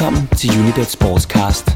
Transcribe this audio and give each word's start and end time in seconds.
Velkommen 0.00 0.28
til 0.36 0.60
Unibet 0.60 0.86
Sportscast. 0.86 1.66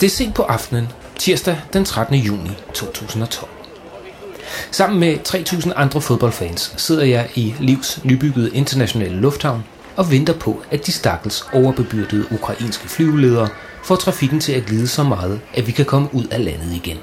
Det 0.00 0.06
er 0.06 0.10
sent 0.10 0.34
på 0.34 0.42
aftenen, 0.42 0.88
tirsdag 1.18 1.60
den 1.72 1.84
13. 1.84 2.16
juni 2.16 2.50
2012. 2.74 3.50
Sammen 4.70 5.00
med 5.00 5.18
3.000 5.28 5.72
andre 5.76 6.00
fodboldfans 6.00 6.74
sidder 6.76 7.04
jeg 7.04 7.30
i 7.34 7.54
Livs 7.58 8.04
nybyggede 8.04 8.50
internationale 8.54 9.16
lufthavn 9.16 9.64
og 9.96 10.10
venter 10.10 10.38
på, 10.38 10.62
at 10.70 10.86
de 10.86 10.92
stakkels 10.92 11.44
overbebyrdede 11.52 12.32
ukrainske 12.32 12.88
flyveledere 12.88 13.48
får 13.82 13.96
trafikken 13.96 14.40
til 14.40 14.52
at 14.52 14.66
glide 14.66 14.88
så 14.88 15.02
meget, 15.02 15.40
at 15.54 15.66
vi 15.66 15.72
kan 15.72 15.84
komme 15.84 16.14
ud 16.14 16.24
af 16.24 16.44
landet 16.44 16.72
igen. 16.72 16.98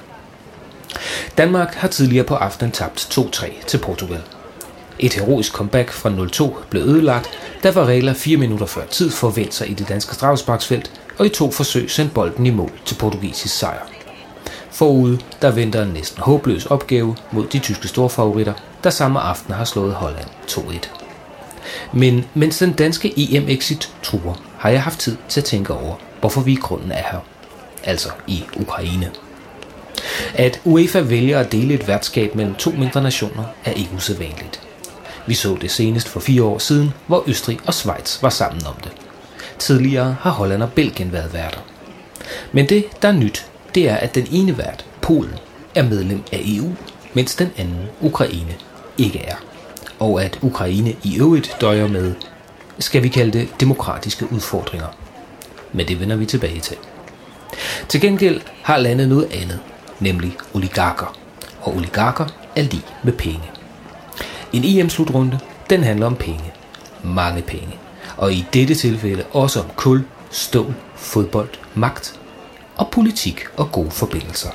Danmark 1.37 1.73
har 1.73 1.87
tidligere 1.87 2.25
på 2.25 2.35
aftenen 2.35 2.71
tabt 2.71 3.19
2-3 3.19 3.65
til 3.65 3.77
Portugal. 3.77 4.21
Et 4.99 5.13
heroisk 5.13 5.53
comeback 5.53 5.91
fra 5.91 6.09
0-2 6.09 6.63
blev 6.69 6.83
ødelagt, 6.83 7.29
da 7.63 7.69
regler 7.71 8.13
4 8.13 8.37
minutter 8.37 8.65
før 8.65 8.85
tid 8.85 9.11
forvendt 9.11 9.53
sig 9.53 9.69
i 9.69 9.73
det 9.73 9.89
danske 9.89 10.15
strafsparksfelt, 10.15 10.91
og 11.17 11.25
i 11.25 11.29
to 11.29 11.51
forsøg 11.51 11.91
sendte 11.91 12.13
bolden 12.13 12.45
i 12.45 12.49
mål 12.49 12.71
til 12.85 12.95
portugisisk 12.95 13.57
sejr. 13.57 13.87
Forude 14.71 15.19
der 15.41 15.51
venter 15.51 15.83
en 15.83 15.89
næsten 15.89 16.21
håbløs 16.21 16.65
opgave 16.65 17.15
mod 17.31 17.47
de 17.47 17.59
tyske 17.59 17.87
storfavoritter, 17.87 18.53
der 18.83 18.89
samme 18.89 19.19
aften 19.19 19.53
har 19.53 19.65
slået 19.65 19.93
Holland 19.93 20.27
2-1. 20.47 20.87
Men 21.93 22.25
mens 22.33 22.57
den 22.57 22.73
danske 22.73 23.13
EM-exit 23.17 23.93
truer, 24.03 24.41
har 24.57 24.69
jeg 24.69 24.83
haft 24.83 24.99
tid 24.99 25.17
til 25.29 25.41
at 25.41 25.45
tænke 25.45 25.73
over, 25.73 25.95
hvorfor 26.19 26.41
vi 26.41 26.51
i 26.51 26.55
grunden 26.55 26.91
er 26.91 27.03
her. 27.11 27.19
Altså 27.83 28.09
i 28.27 28.43
Ukraine. 28.59 29.11
At 30.33 30.61
UEFA 30.63 30.99
vælger 30.99 31.39
at 31.39 31.51
dele 31.51 31.73
et 31.73 31.87
værtskab 31.87 32.35
mellem 32.35 32.55
to 32.55 32.71
mindre 32.71 33.03
nationer 33.03 33.43
er 33.65 33.71
ikke 33.71 33.91
usædvanligt. 33.95 34.61
Vi 35.27 35.33
så 35.33 35.57
det 35.61 35.71
senest 35.71 36.07
for 36.07 36.19
fire 36.19 36.43
år 36.43 36.57
siden, 36.57 36.93
hvor 37.07 37.23
Østrig 37.27 37.59
og 37.65 37.73
Schweiz 37.73 38.23
var 38.23 38.29
sammen 38.29 38.65
om 38.65 38.75
det. 38.83 38.91
Tidligere 39.59 40.15
har 40.21 40.31
Holland 40.31 40.63
og 40.63 40.73
Belgien 40.73 41.11
været 41.11 41.33
værter. 41.33 41.59
Men 42.51 42.69
det, 42.69 42.85
der 43.01 43.07
er 43.07 43.11
nyt, 43.11 43.45
det 43.75 43.89
er, 43.89 43.95
at 43.95 44.15
den 44.15 44.27
ene 44.31 44.57
vært, 44.57 44.85
Polen, 45.01 45.33
er 45.75 45.83
medlem 45.83 46.23
af 46.31 46.41
EU, 46.45 46.71
mens 47.13 47.35
den 47.35 47.51
anden, 47.57 47.85
Ukraine, 48.01 48.55
ikke 48.97 49.19
er. 49.19 49.35
Og 49.99 50.23
at 50.23 50.39
Ukraine 50.41 50.95
i 51.03 51.19
øvrigt 51.19 51.57
døjer 51.61 51.87
med, 51.87 52.13
skal 52.79 53.03
vi 53.03 53.07
kalde 53.07 53.39
det, 53.39 53.49
demokratiske 53.59 54.31
udfordringer. 54.31 54.87
Men 55.73 55.87
det 55.87 55.99
vender 55.99 56.15
vi 56.15 56.25
tilbage 56.25 56.59
til. 56.59 56.77
Til 57.89 58.01
gengæld 58.01 58.41
har 58.61 58.77
landet 58.77 59.09
noget 59.09 59.27
andet, 59.33 59.59
nemlig 59.99 60.37
oligarker. 60.53 61.15
Og 61.61 61.75
oligarker 61.75 62.25
er 62.55 62.61
lige 62.61 62.85
med 63.03 63.13
penge. 63.13 63.51
En 64.53 64.63
EM-slutrunde, 64.65 65.39
den 65.69 65.83
handler 65.83 66.05
om 66.05 66.15
penge. 66.15 66.53
Mange 67.03 67.41
penge. 67.41 67.75
Og 68.17 68.33
i 68.33 68.45
dette 68.53 68.75
tilfælde 68.75 69.23
også 69.31 69.59
om 69.59 69.65
kul, 69.75 70.05
stål, 70.29 70.73
fodbold, 70.95 71.49
magt 71.75 72.19
og 72.77 72.89
politik 72.91 73.45
og 73.57 73.71
gode 73.71 73.91
forbindelser. 73.91 74.49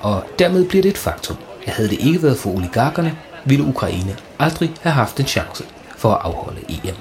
Og 0.00 0.24
dermed 0.38 0.68
bliver 0.68 0.82
det 0.82 0.88
et 0.88 0.98
faktum, 0.98 1.36
at 1.66 1.72
havde 1.72 1.88
det 1.88 2.00
ikke 2.00 2.22
været 2.22 2.38
for 2.38 2.50
oligarkerne, 2.50 3.18
ville 3.44 3.64
Ukraine 3.64 4.16
aldrig 4.38 4.74
have 4.80 4.92
haft 4.92 5.20
en 5.20 5.26
chance 5.26 5.64
for 5.96 6.10
at 6.10 6.20
afholde 6.22 6.60
EM. 6.68 6.94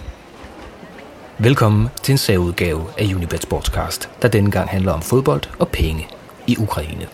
Velkommen 1.38 1.90
til 2.04 2.12
en 2.12 2.18
særudgave 2.18 2.86
af 2.98 3.14
Unibet 3.16 3.42
Sportscast, 3.42 4.10
der 4.22 4.28
denne 4.28 4.52
gang 4.52 4.70
handler 4.70 4.92
om 4.92 5.02
fodbold 5.02 5.42
og 5.60 5.68
penge 5.68 6.08
i 6.48 6.58
Ukraine. 6.60 7.08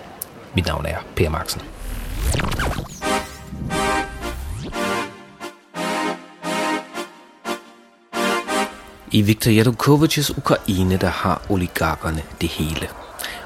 Mit 0.56 0.66
navn 0.66 0.86
er 0.86 0.98
Per 1.16 1.30
Maxen. 1.30 1.62
I 9.12 9.22
Viktor 9.22 9.52
Yanukovychs 9.52 10.38
Ukraine, 10.38 10.97
der 10.97 11.09
har 11.09 11.42
oligarkerne 11.50 12.22
det 12.42 12.50
hele. 12.50 12.88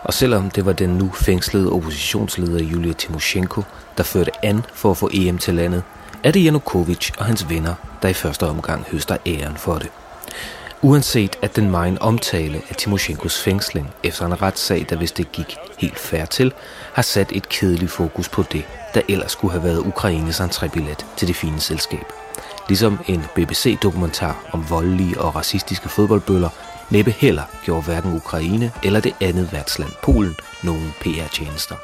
Og 0.03 0.13
selvom 0.13 0.49
det 0.49 0.65
var 0.65 0.73
den 0.73 0.89
nu 0.89 1.11
fængslede 1.11 1.71
oppositionsleder 1.71 2.63
Julia 2.63 2.93
Timoshenko, 2.93 3.61
der 3.97 4.03
førte 4.03 4.45
an 4.45 4.65
for 4.73 4.91
at 4.91 4.97
få 4.97 5.09
EM 5.13 5.37
til 5.37 5.53
landet, 5.53 5.83
er 6.23 6.31
det 6.31 6.43
Yanukovych 6.45 7.11
og 7.17 7.25
hans 7.25 7.49
venner, 7.49 7.75
der 8.01 8.07
i 8.07 8.13
første 8.13 8.47
omgang 8.47 8.85
høster 8.91 9.17
æren 9.25 9.57
for 9.57 9.75
det. 9.75 9.89
Uanset 10.81 11.37
at 11.41 11.55
den 11.55 11.71
meget 11.71 11.99
omtale 11.99 12.61
af 12.69 12.75
Timoshenkos 12.75 13.41
fængsling 13.41 13.93
efter 14.03 14.25
en 14.25 14.41
retssag, 14.41 14.85
der 14.89 14.95
hvis 14.95 15.11
det 15.11 15.31
gik 15.31 15.57
helt 15.77 15.99
færre 15.99 16.25
til, 16.25 16.53
har 16.93 17.01
sat 17.01 17.31
et 17.31 17.49
kedeligt 17.49 17.91
fokus 17.91 18.29
på 18.29 18.43
det, 18.51 18.63
der 18.93 19.01
ellers 19.09 19.31
skulle 19.31 19.51
have 19.51 19.63
været 19.63 19.79
Ukraines 19.79 20.39
entrébillet 20.39 21.05
til 21.17 21.27
det 21.27 21.35
fine 21.35 21.59
selskab. 21.59 22.05
Ligesom 22.67 22.99
en 23.07 23.25
BBC-dokumentar 23.35 24.49
om 24.51 24.69
voldelige 24.69 25.21
og 25.21 25.35
racistiske 25.35 25.89
fodboldbøller 25.89 26.49
næppe 26.89 27.11
heller 27.11 27.43
gjorde 27.63 27.81
hverken 27.81 28.15
Ukraine 28.15 28.71
eller 28.83 28.99
det 28.99 29.15
andet 29.21 29.53
værtsland 29.53 29.91
Polen 30.03 30.35
nogen 30.63 30.93
PR-tjenester. 31.01 31.75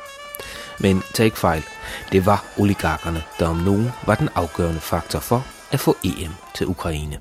Men 0.79 1.03
tag 1.13 1.25
ikke 1.25 1.39
fejl, 1.39 1.63
det 2.11 2.25
var 2.25 2.43
oligarkerne, 2.57 3.23
der 3.39 3.47
om 3.47 3.57
nogen 3.57 3.91
var 4.05 4.15
den 4.15 4.29
afgørende 4.35 4.79
faktor 4.79 5.19
for 5.19 5.45
at 5.71 5.79
få 5.79 5.97
EM 6.03 6.31
til 6.55 6.67
Ukraine. 6.67 7.19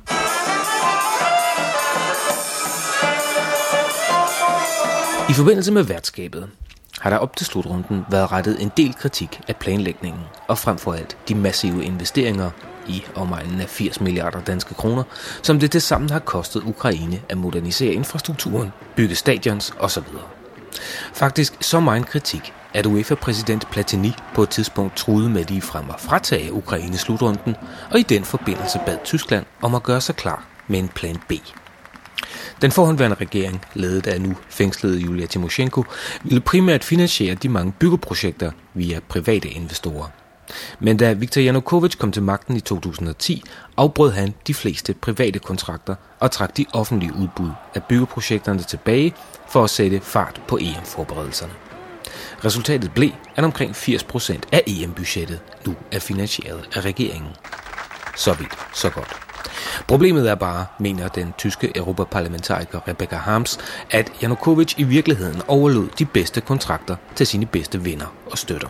I 5.32 5.34
forbindelse 5.34 5.72
med 5.72 5.82
værtskabet 5.82 6.48
har 7.00 7.10
der 7.10 7.16
op 7.16 7.36
til 7.36 7.46
slutrunden 7.46 8.04
været 8.10 8.32
rettet 8.32 8.62
en 8.62 8.70
del 8.76 8.94
kritik 8.94 9.40
af 9.48 9.56
planlægningen, 9.56 10.20
og 10.48 10.58
frem 10.58 10.78
for 10.78 10.92
alt 10.92 11.16
de 11.28 11.34
massive 11.34 11.84
investeringer 11.84 12.50
i 12.86 13.04
omegnen 13.14 13.60
af 13.60 13.68
80 13.68 14.00
milliarder 14.00 14.40
danske 14.40 14.74
kroner, 14.74 15.02
som 15.42 15.60
det 15.60 15.70
til 15.70 15.80
sammen 15.80 16.10
har 16.10 16.18
kostet 16.18 16.62
Ukraine 16.62 17.20
at 17.28 17.38
modernisere 17.38 17.94
infrastrukturen, 17.94 18.72
bygge 18.96 19.14
stadions 19.14 19.72
osv. 19.78 20.04
Faktisk 21.14 21.54
så 21.60 21.80
meget 21.80 22.06
kritik, 22.06 22.52
at 22.74 22.86
UEFA-præsident 22.86 23.70
Platini 23.70 24.12
på 24.34 24.42
et 24.42 24.48
tidspunkt 24.50 24.96
truede 24.96 25.30
med 25.30 25.44
lige 25.44 25.62
frem 25.62 25.90
at 25.90 26.00
fratage 26.00 26.52
Ukraine 26.52 26.98
slutrunden, 26.98 27.56
og 27.90 27.98
i 27.98 28.02
den 28.02 28.24
forbindelse 28.24 28.80
bad 28.86 28.98
Tyskland 29.04 29.44
om 29.62 29.74
at 29.74 29.82
gøre 29.82 30.00
sig 30.00 30.16
klar 30.16 30.44
med 30.68 30.78
en 30.78 30.88
plan 30.88 31.18
B. 31.28 31.32
Den 32.62 32.70
forhåndværende 32.70 33.16
regering, 33.20 33.64
ledet 33.74 34.06
af 34.06 34.20
nu 34.20 34.36
fængslede 34.48 34.98
Julia 34.98 35.26
Timoshenko, 35.26 35.84
ville 36.22 36.40
primært 36.40 36.84
finansiere 36.84 37.34
de 37.34 37.48
mange 37.48 37.72
byggeprojekter 37.72 38.50
via 38.74 39.00
private 39.08 39.48
investorer. 39.48 40.08
Men 40.80 40.96
da 40.96 41.12
Viktor 41.12 41.40
Yanukovych 41.40 41.98
kom 41.98 42.12
til 42.12 42.22
magten 42.22 42.56
i 42.56 42.60
2010, 42.60 43.42
afbrød 43.76 44.12
han 44.12 44.34
de 44.46 44.54
fleste 44.54 44.94
private 44.94 45.38
kontrakter 45.38 45.94
og 46.20 46.30
trak 46.30 46.56
de 46.56 46.66
offentlige 46.72 47.14
udbud 47.14 47.50
af 47.74 47.84
byggeprojekterne 47.84 48.62
tilbage 48.62 49.14
for 49.48 49.64
at 49.64 49.70
sætte 49.70 50.00
fart 50.00 50.40
på 50.48 50.58
EM-forberedelserne. 50.60 51.52
Resultatet 52.44 52.92
blev, 52.92 53.10
at 53.36 53.44
omkring 53.44 53.70
80% 53.70 54.38
af 54.52 54.62
EM-budgettet 54.66 55.40
nu 55.66 55.74
er 55.92 55.98
finansieret 55.98 56.68
af 56.76 56.80
regeringen. 56.80 57.30
Så 58.16 58.32
vidt, 58.32 58.52
så 58.74 58.90
godt. 58.90 59.31
Problemet 59.88 60.30
er 60.30 60.34
bare, 60.34 60.66
mener 60.78 61.08
den 61.08 61.34
tyske 61.38 61.76
europaparlamentariker 61.76 62.88
Rebecca 62.88 63.16
Harms, 63.16 63.58
at 63.90 64.12
Janukovic 64.22 64.74
i 64.76 64.82
virkeligheden 64.82 65.42
overlod 65.48 65.88
de 65.98 66.04
bedste 66.04 66.40
kontrakter 66.40 66.96
til 67.14 67.26
sine 67.26 67.46
bedste 67.46 67.84
venner 67.84 68.06
og 68.30 68.38
støtter. 68.38 68.68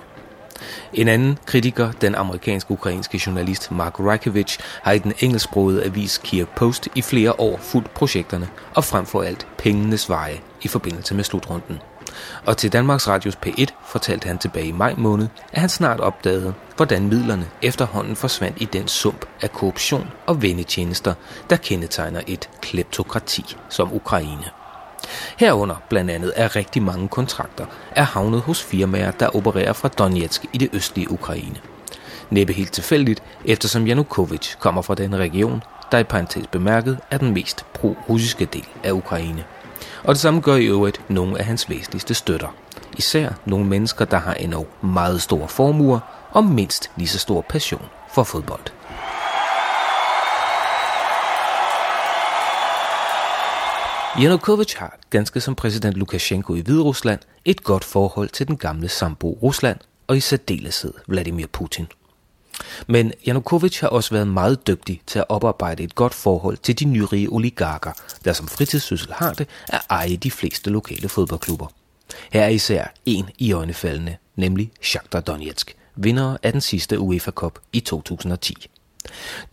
En 0.93 1.09
anden 1.09 1.39
kritiker, 1.47 1.93
den 1.93 2.15
amerikansk-ukrainske 2.15 3.23
journalist 3.27 3.71
Mark 3.71 4.01
Rakevich, 4.01 4.59
har 4.83 4.93
i 4.93 4.99
den 4.99 5.13
engelsksprogede 5.19 5.85
avis 5.85 6.19
Kier 6.19 6.47
Post 6.57 6.89
i 6.95 7.03
flere 7.03 7.41
år 7.41 7.59
fulgt 7.63 7.95
projekterne 7.95 8.49
og 8.75 8.85
frem 8.85 9.07
for 9.07 9.23
alt 9.23 9.47
pengenes 9.59 10.09
veje 10.09 10.41
i 10.63 10.69
forbindelse 10.69 11.15
med 11.15 11.25
slutrunden. 11.25 11.79
Og 12.47 12.57
til 12.57 12.73
Danmarks 12.73 13.09
Radios 13.09 13.39
P1 13.47 13.67
fortalte 13.87 14.27
han 14.27 14.39
tilbage 14.39 14.67
i 14.67 14.73
maj 14.73 14.95
måned, 14.99 15.29
at 15.53 15.61
han 15.61 15.69
snart 15.69 16.01
opdagede, 16.01 16.55
hvordan 16.77 17.09
midlerne 17.09 17.47
efterhånden 17.63 18.17
forsvandt 18.17 18.61
i 18.61 18.65
den 18.65 18.89
sump 18.89 19.27
af 19.43 19.53
korruption 19.53 20.11
og 20.27 20.43
vendetjenester, 20.43 21.15
der 21.51 21.57
kendetegner 21.57 22.21
et 22.27 22.51
kleptokrati 22.61 23.57
som 23.69 23.93
Ukraine. 23.93 24.45
Herunder 25.37 25.77
blandt 25.89 26.11
andet 26.11 26.33
er 26.37 26.57
rigtig 26.57 26.83
mange 26.83 27.09
kontrakter 27.09 27.67
er 27.97 28.03
havnet 28.03 28.41
hos 28.41 28.63
firmaer, 28.63 29.11
der 29.11 29.37
opererer 29.37 29.73
fra 29.73 29.89
Donetsk 29.89 30.45
i 30.53 30.59
det 30.59 30.69
østlige 30.73 31.11
Ukraine. 31.11 31.57
Næppe 32.31 32.53
helt 32.53 32.73
tilfældigt, 32.73 33.23
eftersom 33.45 33.87
Janukovic 33.87 34.55
kommer 34.59 34.83
fra 34.83 34.95
den 34.95 35.17
region, 35.17 35.63
der 35.93 35.99
i 35.99 36.05
parentes 36.05 36.47
bemærket 36.47 36.99
er 37.11 37.19
den 37.19 37.35
mest 37.35 37.65
pro-russiske 37.75 38.45
del 38.45 38.69
af 38.85 38.93
Ukraine. 38.93 39.45
Og 40.05 40.15
det 40.15 40.21
samme 40.21 40.41
gør 40.41 40.57
i 40.57 40.67
øvrigt 40.67 41.11
nogle 41.11 41.39
af 41.39 41.45
hans 41.45 41.71
væsentligste 41.71 42.15
støtter. 42.15 42.49
Især 42.99 43.31
nogle 43.45 43.67
mennesker, 43.67 44.05
der 44.05 44.17
har 44.17 44.35
endnu 44.35 44.67
meget 44.83 45.23
store 45.23 45.49
formuer 45.49 46.01
og 46.31 46.45
mindst 46.45 46.91
lige 46.97 47.09
så 47.09 47.19
stor 47.19 47.41
passion 47.49 47.87
for 48.15 48.23
fodbold. 48.23 48.63
Yanukovych 54.19 54.79
har, 54.79 54.99
ganske 55.11 55.41
som 55.41 55.55
præsident 55.55 55.97
Lukashenko 55.97 56.55
i 56.55 56.61
Hviderusland, 56.61 57.21
et 57.45 57.65
godt 57.65 57.85
forhold 57.85 58.29
til 58.29 58.49
den 58.49 58.57
gamle 58.57 58.89
sambo 58.89 59.39
Rusland 59.43 59.79
og 60.07 60.17
i 60.17 60.21
særdeleshed 60.21 60.93
Vladimir 61.07 61.47
Putin. 61.47 61.87
Men 62.87 63.13
Janukovic 63.27 63.81
har 63.81 63.89
også 63.89 64.11
været 64.11 64.29
meget 64.29 64.67
dygtig 64.67 65.03
til 65.07 65.19
at 65.19 65.25
oparbejde 65.29 65.83
et 65.83 65.95
godt 65.95 66.15
forhold 66.15 66.57
til 66.57 66.79
de 66.79 66.85
nyrige 66.85 67.29
oligarker, 67.33 67.93
der 68.25 68.33
som 68.33 68.49
fritidssyssel 68.49 69.13
har 69.13 69.33
det 69.33 69.49
at 69.69 69.81
eje 69.91 70.17
de 70.17 70.31
fleste 70.31 70.71
lokale 70.71 71.09
fodboldklubber. 71.09 71.67
Her 72.33 72.43
er 72.43 72.49
især 72.49 72.87
en 73.07 73.31
i 73.39 73.53
øjnefaldene, 73.53 74.17
nemlig 74.37 74.71
Shakhtar 74.83 75.21
Donetsk, 75.21 75.77
vinder 75.97 76.37
af 76.43 76.53
den 76.53 76.61
sidste 76.61 76.99
UEFA 76.99 77.31
Cup 77.31 77.59
i 77.73 77.81
2010. 77.81 78.69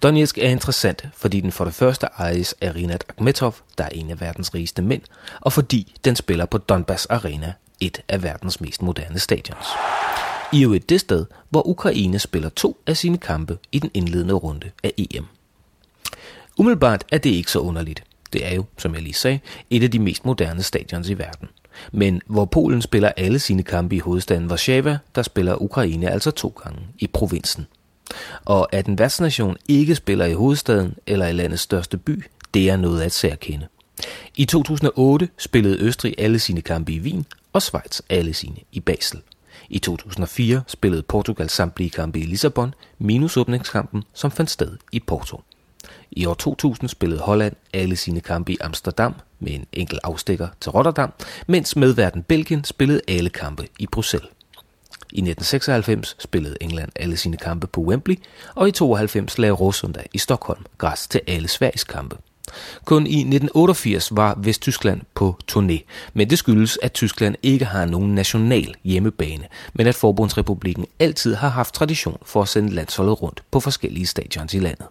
Donetsk 0.04 0.38
er 0.38 0.50
interessant, 0.50 1.08
fordi 1.18 1.42
den 1.42 1.52
for 1.52 1.66
det 1.66 1.74
første 1.74 2.08
ejes 2.18 2.56
af 2.62 2.76
Rinat 2.76 3.04
Akhmetov, 3.10 3.56
der 3.78 3.84
er 3.84 3.90
en 3.90 4.10
af 4.10 4.22
verdens 4.22 4.54
rigeste 4.54 4.82
mænd, 4.82 5.02
og 5.42 5.54
fordi 5.54 5.96
den 6.06 6.16
spiller 6.16 6.46
på 6.46 6.58
Donbass 6.58 7.06
Arena, 7.06 7.54
et 7.80 8.02
af 8.08 8.24
verdens 8.24 8.62
mest 8.62 8.82
moderne 8.82 9.20
stadions. 9.20 9.68
I 10.54 10.64
øvrigt 10.64 10.90
det 10.90 11.00
sted, 11.00 11.26
hvor 11.50 11.68
Ukraine 11.68 12.20
spiller 12.20 12.50
to 12.50 12.78
af 12.88 12.98
sine 12.98 13.18
kampe 13.18 13.58
i 13.72 13.80
den 13.80 13.92
indledende 13.94 14.34
runde 14.34 14.72
af 14.84 14.94
EM. 14.98 15.26
Umiddelbart 16.58 17.06
er 17.12 17.18
det 17.18 17.30
ikke 17.30 17.52
så 17.52 17.60
underligt. 17.60 18.04
Det 18.34 18.46
er 18.46 18.56
jo, 18.56 18.66
som 18.78 18.94
jeg 18.94 19.02
lige 19.02 19.14
sagde, 19.14 19.40
et 19.70 19.84
af 19.84 19.92
de 19.92 20.00
mest 20.00 20.26
moderne 20.26 20.64
stadions 20.64 21.10
i 21.10 21.18
verden. 21.18 21.48
Men 21.92 22.22
hvor 22.26 22.46
Polen 22.46 22.82
spiller 22.82 23.12
alle 23.18 23.40
sine 23.40 23.64
kampe 23.64 23.96
i 23.96 24.00
hovedstaden 24.00 24.48
Warszawa, 24.48 24.98
der 25.16 25.22
spiller 25.22 25.62
Ukraine 25.62 26.12
altså 26.12 26.32
to 26.32 26.54
gange 26.64 26.80
i 27.00 27.08
provinsen. 27.08 27.68
Og 28.46 28.74
at 28.74 28.86
en 28.86 29.00
værtsnation 29.00 29.58
ikke 29.68 29.96
spiller 29.96 30.26
i 30.26 30.34
hovedstaden 30.34 30.96
eller 31.08 31.28
i 31.28 31.34
landets 31.34 31.62
største 31.62 31.98
by, 31.98 32.24
det 32.54 32.70
er 32.70 32.78
noget 32.78 33.02
at 33.02 33.12
særkende. 33.12 33.68
I 34.36 34.46
2008 34.46 35.30
spillede 35.38 35.78
Østrig 35.80 36.16
alle 36.18 36.40
sine 36.40 36.62
kampe 36.62 36.92
i 36.92 37.00
Wien, 37.00 37.26
og 37.54 37.62
Schweiz 37.62 38.02
alle 38.10 38.34
sine 38.34 38.58
i 38.72 38.80
Basel. 38.80 39.22
I 39.70 39.80
2004 39.80 40.62
spillede 40.68 41.02
Portugal 41.02 41.50
samtlige 41.50 41.90
kampe 41.90 42.20
i 42.20 42.24
Lissabon, 42.24 42.74
minus 42.98 43.38
åbningskampen, 43.38 44.04
som 44.14 44.32
fandt 44.32 44.52
sted 44.52 44.78
i 44.92 45.00
Porto. 45.00 45.42
I 46.12 46.26
år 46.26 46.34
2000 46.34 46.90
spillede 46.90 47.22
Holland 47.22 47.56
alle 47.74 47.96
sine 47.96 48.22
kampe 48.22 48.52
i 48.52 48.58
Amsterdam 48.62 49.14
med 49.40 49.52
en 49.52 49.66
enkelt 49.74 50.00
afstikker 50.04 50.48
til 50.62 50.72
Rotterdam, 50.72 51.14
mens 51.48 51.76
medverden 51.76 52.24
Belgien 52.24 52.64
spillede 52.64 53.02
alle 53.08 53.30
kampe 53.30 53.68
i 53.80 53.88
Bruxelles. 53.88 54.30
I 55.12 55.22
1996 55.22 56.16
spillede 56.20 56.58
England 56.62 56.92
alle 56.96 57.18
sine 57.18 57.38
kampe 57.38 57.68
på 57.68 57.82
Wembley, 57.82 58.16
og 58.56 58.68
i 58.68 58.72
92 58.72 59.38
lagde 59.38 59.54
Rosunda 59.54 60.04
i 60.14 60.18
Stockholm 60.18 60.66
græs 60.78 61.08
til 61.08 61.22
alle 61.28 61.48
Sveriges 61.48 61.84
kampe. 61.84 62.18
Kun 62.86 63.08
i 63.08 63.20
1988 63.20 64.16
var 64.16 64.34
Vesttyskland 64.38 65.02
på 65.16 65.38
turné, 65.52 65.78
men 66.14 66.30
det 66.30 66.38
skyldes, 66.38 66.80
at 66.82 66.94
Tyskland 66.94 67.36
ikke 67.44 67.66
har 67.66 67.86
nogen 67.86 68.16
national 68.16 68.76
hjemmebane, 68.84 69.44
men 69.74 69.88
at 69.88 69.96
Forbundsrepublikken 69.96 70.86
altid 71.00 71.36
har 71.36 71.50
haft 71.50 71.74
tradition 71.74 72.18
for 72.26 72.42
at 72.42 72.48
sende 72.48 72.74
landsholdet 72.74 73.22
rundt 73.22 73.44
på 73.52 73.60
forskellige 73.60 74.08
stadions 74.08 74.54
i 74.54 74.60
landet. 74.60 74.86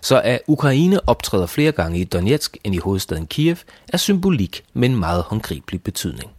Så 0.00 0.20
at 0.20 0.40
Ukraine 0.46 1.08
optræder 1.08 1.46
flere 1.46 1.72
gange 1.72 1.98
i 1.98 2.04
Donetsk 2.04 2.56
end 2.64 2.74
i 2.74 2.78
hovedstaden 2.78 3.26
Kiev, 3.26 3.56
er 3.88 3.96
symbolik 3.96 4.64
med 4.74 4.88
en 4.88 4.96
meget 4.96 5.22
håndgribelig 5.22 5.82
betydning. 5.82 6.30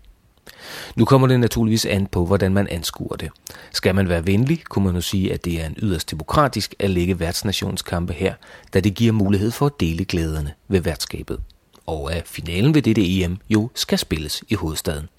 Nu 0.96 1.06
kommer 1.06 1.28
det 1.28 1.40
naturligvis 1.40 1.86
an 1.86 2.08
på, 2.08 2.26
hvordan 2.26 2.54
man 2.54 2.68
anskuer 2.68 3.16
det. 3.16 3.30
Skal 3.74 3.96
man 3.96 4.10
være 4.10 4.26
venlig, 4.26 4.64
kunne 4.64 4.86
man 4.86 4.94
nu 4.94 5.02
sige, 5.02 5.34
at 5.34 5.46
det 5.46 5.62
er 5.62 5.66
en 5.66 5.76
yderst 5.78 6.12
demokratisk 6.12 6.76
at 6.80 6.90
lægge 6.90 7.20
værtsnationskampe 7.20 8.14
her, 8.14 8.34
da 8.74 8.80
det 8.80 8.94
giver 8.96 9.12
mulighed 9.12 9.52
for 9.52 9.66
at 9.66 9.80
dele 9.80 10.06
glæderne 10.06 10.54
ved 10.68 10.80
værtskabet. 10.80 11.40
Og 11.86 12.14
at 12.14 12.28
finalen 12.28 12.76
ved 12.76 12.82
dette 12.82 13.22
EM 13.22 13.38
jo 13.50 13.70
skal 13.76 13.98
spilles 13.98 14.44
i 14.50 14.56
hovedstaden. 14.56 15.10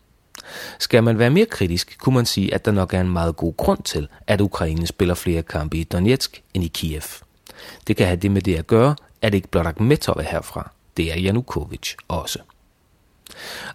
Skal 0.78 1.04
man 1.04 1.18
være 1.18 1.30
mere 1.30 1.46
kritisk, 1.46 1.96
kunne 1.98 2.14
man 2.14 2.26
sige, 2.26 2.54
at 2.54 2.64
der 2.64 2.72
nok 2.72 2.94
er 2.94 3.00
en 3.00 3.08
meget 3.08 3.36
god 3.36 3.56
grund 3.56 3.82
til, 3.82 4.08
at 4.26 4.40
Ukraine 4.40 4.86
spiller 4.86 5.14
flere 5.14 5.42
kampe 5.42 5.76
i 5.76 5.84
Donetsk 5.84 6.42
end 6.54 6.64
i 6.64 6.68
Kiev. 6.68 7.02
Det 7.86 7.96
kan 7.96 8.06
have 8.06 8.16
det 8.16 8.30
med 8.30 8.42
det 8.42 8.54
at 8.56 8.66
gøre, 8.66 8.94
at 9.22 9.34
ikke 9.34 9.48
blot 9.48 9.66
Akhmetov 9.66 10.16
er 10.18 10.22
herfra, 10.22 10.70
det 10.96 11.12
er 11.12 11.20
Janukovic 11.20 11.94
også. 12.08 12.38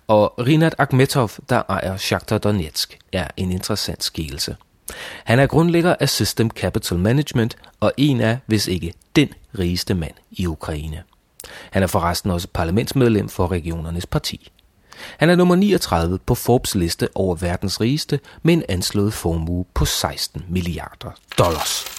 Og 0.08 0.34
Rinat 0.40 0.76
Akhmetov, 0.78 1.32
der 1.50 1.62
ejer 1.70 1.98
Shakhtar 1.98 2.38
Donetsk, 2.38 3.00
er 3.12 3.28
en 3.38 3.52
interessant 3.52 4.04
skikkelse. 4.04 4.56
Han 5.24 5.40
er 5.40 5.48
grundlægger 5.48 5.96
af 6.00 6.10
System 6.10 6.50
Capital 6.50 7.00
Management 7.00 7.56
og 7.80 7.92
en 7.98 8.22
af, 8.22 8.38
hvis 8.46 8.68
ikke 8.68 8.94
den 9.16 9.30
rigeste 9.60 9.94
mand 9.94 10.14
i 10.32 10.48
Ukraine. 10.48 11.04
Han 11.72 11.84
er 11.84 11.88
forresten 11.88 12.32
også 12.32 12.48
parlamentsmedlem 12.54 13.30
for 13.30 13.52
regionernes 13.52 14.06
parti. 14.06 14.52
Han 15.18 15.30
er 15.30 15.36
nummer 15.36 15.56
39 15.56 16.20
på 16.20 16.36
Forbes 16.36 16.76
liste 16.76 17.10
over 17.16 17.36
verdens 17.36 17.82
rigeste 17.82 18.20
med 18.44 18.54
en 18.54 18.64
anslået 18.70 19.14
formue 19.14 19.66
på 19.74 19.86
16 19.86 20.46
milliarder 20.50 21.12
dollars. 21.38 21.93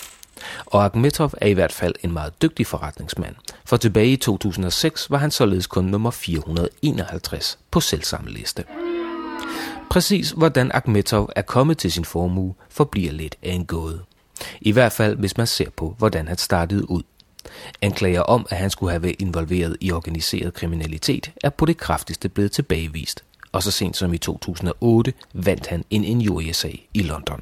Og 0.67 0.85
Akhmetov 0.85 1.33
er 1.37 1.47
i 1.47 1.53
hvert 1.53 1.73
fald 1.73 1.95
en 2.03 2.13
meget 2.13 2.43
dygtig 2.43 2.67
forretningsmand, 2.67 3.35
for 3.65 3.77
tilbage 3.77 4.13
i 4.13 4.17
2006 4.17 5.11
var 5.11 5.19
han 5.19 5.31
således 5.31 5.67
kun 5.67 5.85
nummer 5.85 6.11
451 6.11 7.59
på 7.71 7.81
selvsamme 7.81 8.31
liste. 8.31 8.65
Præcis 9.91 10.31
hvordan 10.31 10.73
Akhmetov 10.75 11.31
er 11.37 11.43
kommet 11.43 11.79
til 11.79 11.93
sin 11.93 12.05
formue, 12.05 12.55
forbliver 12.69 13.13
lidt 13.13 13.37
af 13.43 13.53
en 13.53 13.67
gåde. 13.67 14.01
I 14.61 14.73
hvert 14.73 14.93
fald 14.93 15.17
hvis 15.17 15.37
man 15.37 15.47
ser 15.47 15.71
på, 15.71 15.95
hvordan 15.99 16.29
han 16.29 16.39
startede 16.39 16.91
ud. 16.91 17.03
Anklager 17.83 18.21
om, 18.21 18.47
at 18.51 18.57
han 18.57 18.71
skulle 18.71 18.91
have 18.91 19.03
været 19.03 19.17
involveret 19.19 19.77
i 19.81 19.93
organiseret 19.93 20.55
kriminalitet, 20.55 21.33
er 21.45 21.51
på 21.51 21.67
det 21.67 21.77
kraftigste 21.77 22.29
blevet 22.29 22.53
tilbagevist, 22.53 23.25
og 23.53 23.63
så 23.63 23.71
sent 23.71 23.97
som 23.97 24.15
i 24.15 24.19
2008 24.19 25.13
vandt 25.33 25.67
han 25.67 25.85
en 25.91 26.05
injuriesag 26.05 26.89
i 26.95 27.03
London. 27.03 27.41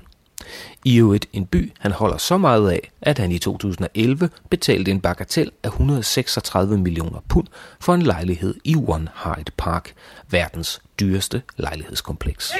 I 0.84 0.96
øvrigt 0.96 1.26
en 1.32 1.46
by, 1.46 1.72
han 1.78 1.92
holder 1.92 2.16
så 2.16 2.38
meget 2.38 2.70
af, 2.70 2.90
at 3.02 3.18
han 3.18 3.32
i 3.32 3.38
2011 3.38 4.30
betalte 4.50 4.90
en 4.90 5.00
bagatel 5.00 5.50
af 5.62 5.68
136 5.68 6.78
millioner 6.78 7.20
pund 7.28 7.46
for 7.80 7.94
en 7.94 8.02
lejlighed 8.02 8.54
i 8.64 8.76
One 8.76 9.08
Hyde 9.24 9.52
Park, 9.56 9.92
verdens 10.30 10.82
dyreste 11.00 11.42
lejlighedskompleks. 11.56 12.52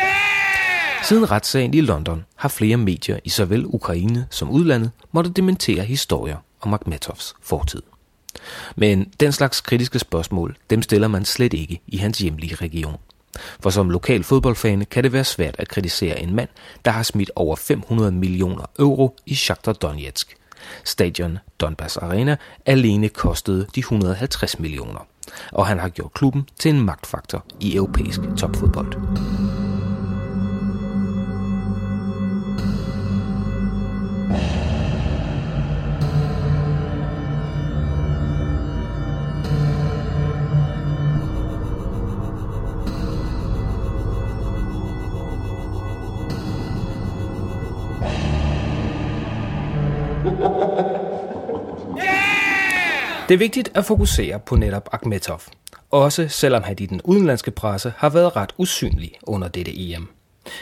Siden 1.02 1.31
retssagen 1.31 1.75
i 1.75 1.81
London 1.81 2.25
har 2.37 2.49
flere 2.49 2.76
medier 2.76 3.19
i 3.25 3.29
såvel 3.29 3.67
Ukraine 3.67 4.26
som 4.31 4.50
udlandet 4.50 4.90
måtte 5.12 5.31
dementere 5.31 5.84
historier 5.84 6.37
om 6.61 6.75
Akhmetovs 6.75 7.34
fortid. 7.43 7.82
Men 8.76 9.12
den 9.20 9.32
slags 9.32 9.61
kritiske 9.61 9.99
spørgsmål, 9.99 10.56
dem 10.70 10.82
stiller 10.82 11.08
man 11.08 11.25
slet 11.25 11.52
ikke 11.55 11.81
i 11.87 11.96
hans 11.96 12.19
hjemlige 12.19 12.55
region. 12.55 12.96
For 13.61 13.70
som 13.70 13.90
lokal 13.90 14.25
fodboldfan 14.25 14.84
kan 14.90 15.05
det 15.05 15.12
være 15.12 15.25
svært 15.25 15.56
at 15.58 15.69
kritisere 15.69 16.20
en 16.20 16.34
mand, 16.34 16.48
der 16.84 16.91
har 16.91 17.03
smidt 17.03 17.31
over 17.36 17.56
500 17.56 18.12
millioner 18.12 18.65
euro 18.79 19.17
i 19.27 19.34
Shakhtar 19.34 19.72
Donetsk. 19.72 20.36
Stadion 20.84 21.39
Donbass 21.60 21.96
Arena 21.96 22.36
alene 22.67 23.08
kostede 23.08 23.67
de 23.74 23.81
150 23.81 24.58
millioner, 24.58 25.06
og 25.53 25.67
han 25.67 25.79
har 25.79 25.89
gjort 25.89 26.12
klubben 26.15 26.48
til 26.58 26.74
en 26.74 26.81
magtfaktor 26.81 27.44
i 27.60 27.77
europæisk 27.77 28.20
topfodbold. 28.39 29.61
Det 53.32 53.36
er 53.36 53.39
vigtigt 53.39 53.70
at 53.74 53.84
fokusere 53.84 54.39
på 54.39 54.56
netop 54.56 54.89
Akhmetov, 54.93 55.41
også 55.91 56.29
selvom 56.29 56.62
han 56.62 56.77
i 56.81 56.86
den 56.86 57.01
udenlandske 57.05 57.51
presse 57.51 57.93
har 57.96 58.08
været 58.08 58.36
ret 58.36 58.53
usynlig 58.58 59.12
under 59.22 59.48
dette 59.48 59.72
EM. 59.93 60.08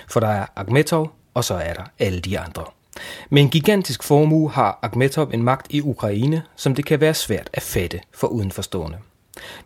For 0.08 0.20
der 0.20 0.28
er 0.28 0.46
Akhmetov, 0.56 1.12
og 1.34 1.44
så 1.44 1.54
er 1.54 1.74
der 1.74 1.82
alle 1.98 2.20
de 2.20 2.38
andre. 2.38 2.64
Med 3.30 3.42
en 3.42 3.48
gigantisk 3.48 4.02
formue 4.02 4.50
har 4.50 4.78
Akhmetov 4.82 5.30
en 5.34 5.42
magt 5.42 5.66
i 5.70 5.80
Ukraine, 5.80 6.42
som 6.56 6.74
det 6.74 6.84
kan 6.84 7.00
være 7.00 7.14
svært 7.14 7.50
at 7.52 7.62
fatte 7.62 8.00
for 8.14 8.26
udenforstående. 8.26 8.98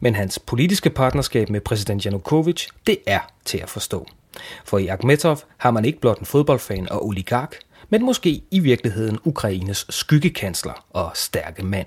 Men 0.00 0.14
hans 0.14 0.38
politiske 0.38 0.90
partnerskab 0.90 1.50
med 1.50 1.61
præsident 1.61 2.04
Janukovic, 2.04 2.66
det 2.87 2.99
er 3.06 3.20
til 3.44 3.58
at 3.58 3.70
forstå. 3.70 4.06
For 4.64 4.78
i 4.78 4.87
Akhmetov 4.87 5.38
har 5.56 5.70
man 5.70 5.84
ikke 5.84 6.00
blot 6.00 6.18
en 6.18 6.26
fodboldfan 6.26 6.90
og 6.90 7.06
oligark, 7.06 7.56
men 7.88 8.04
måske 8.04 8.42
i 8.50 8.58
virkeligheden 8.58 9.18
Ukraines 9.25 9.87
skyggekansler 9.90 10.84
og 10.90 11.11
stærke 11.14 11.62
mand. 11.62 11.87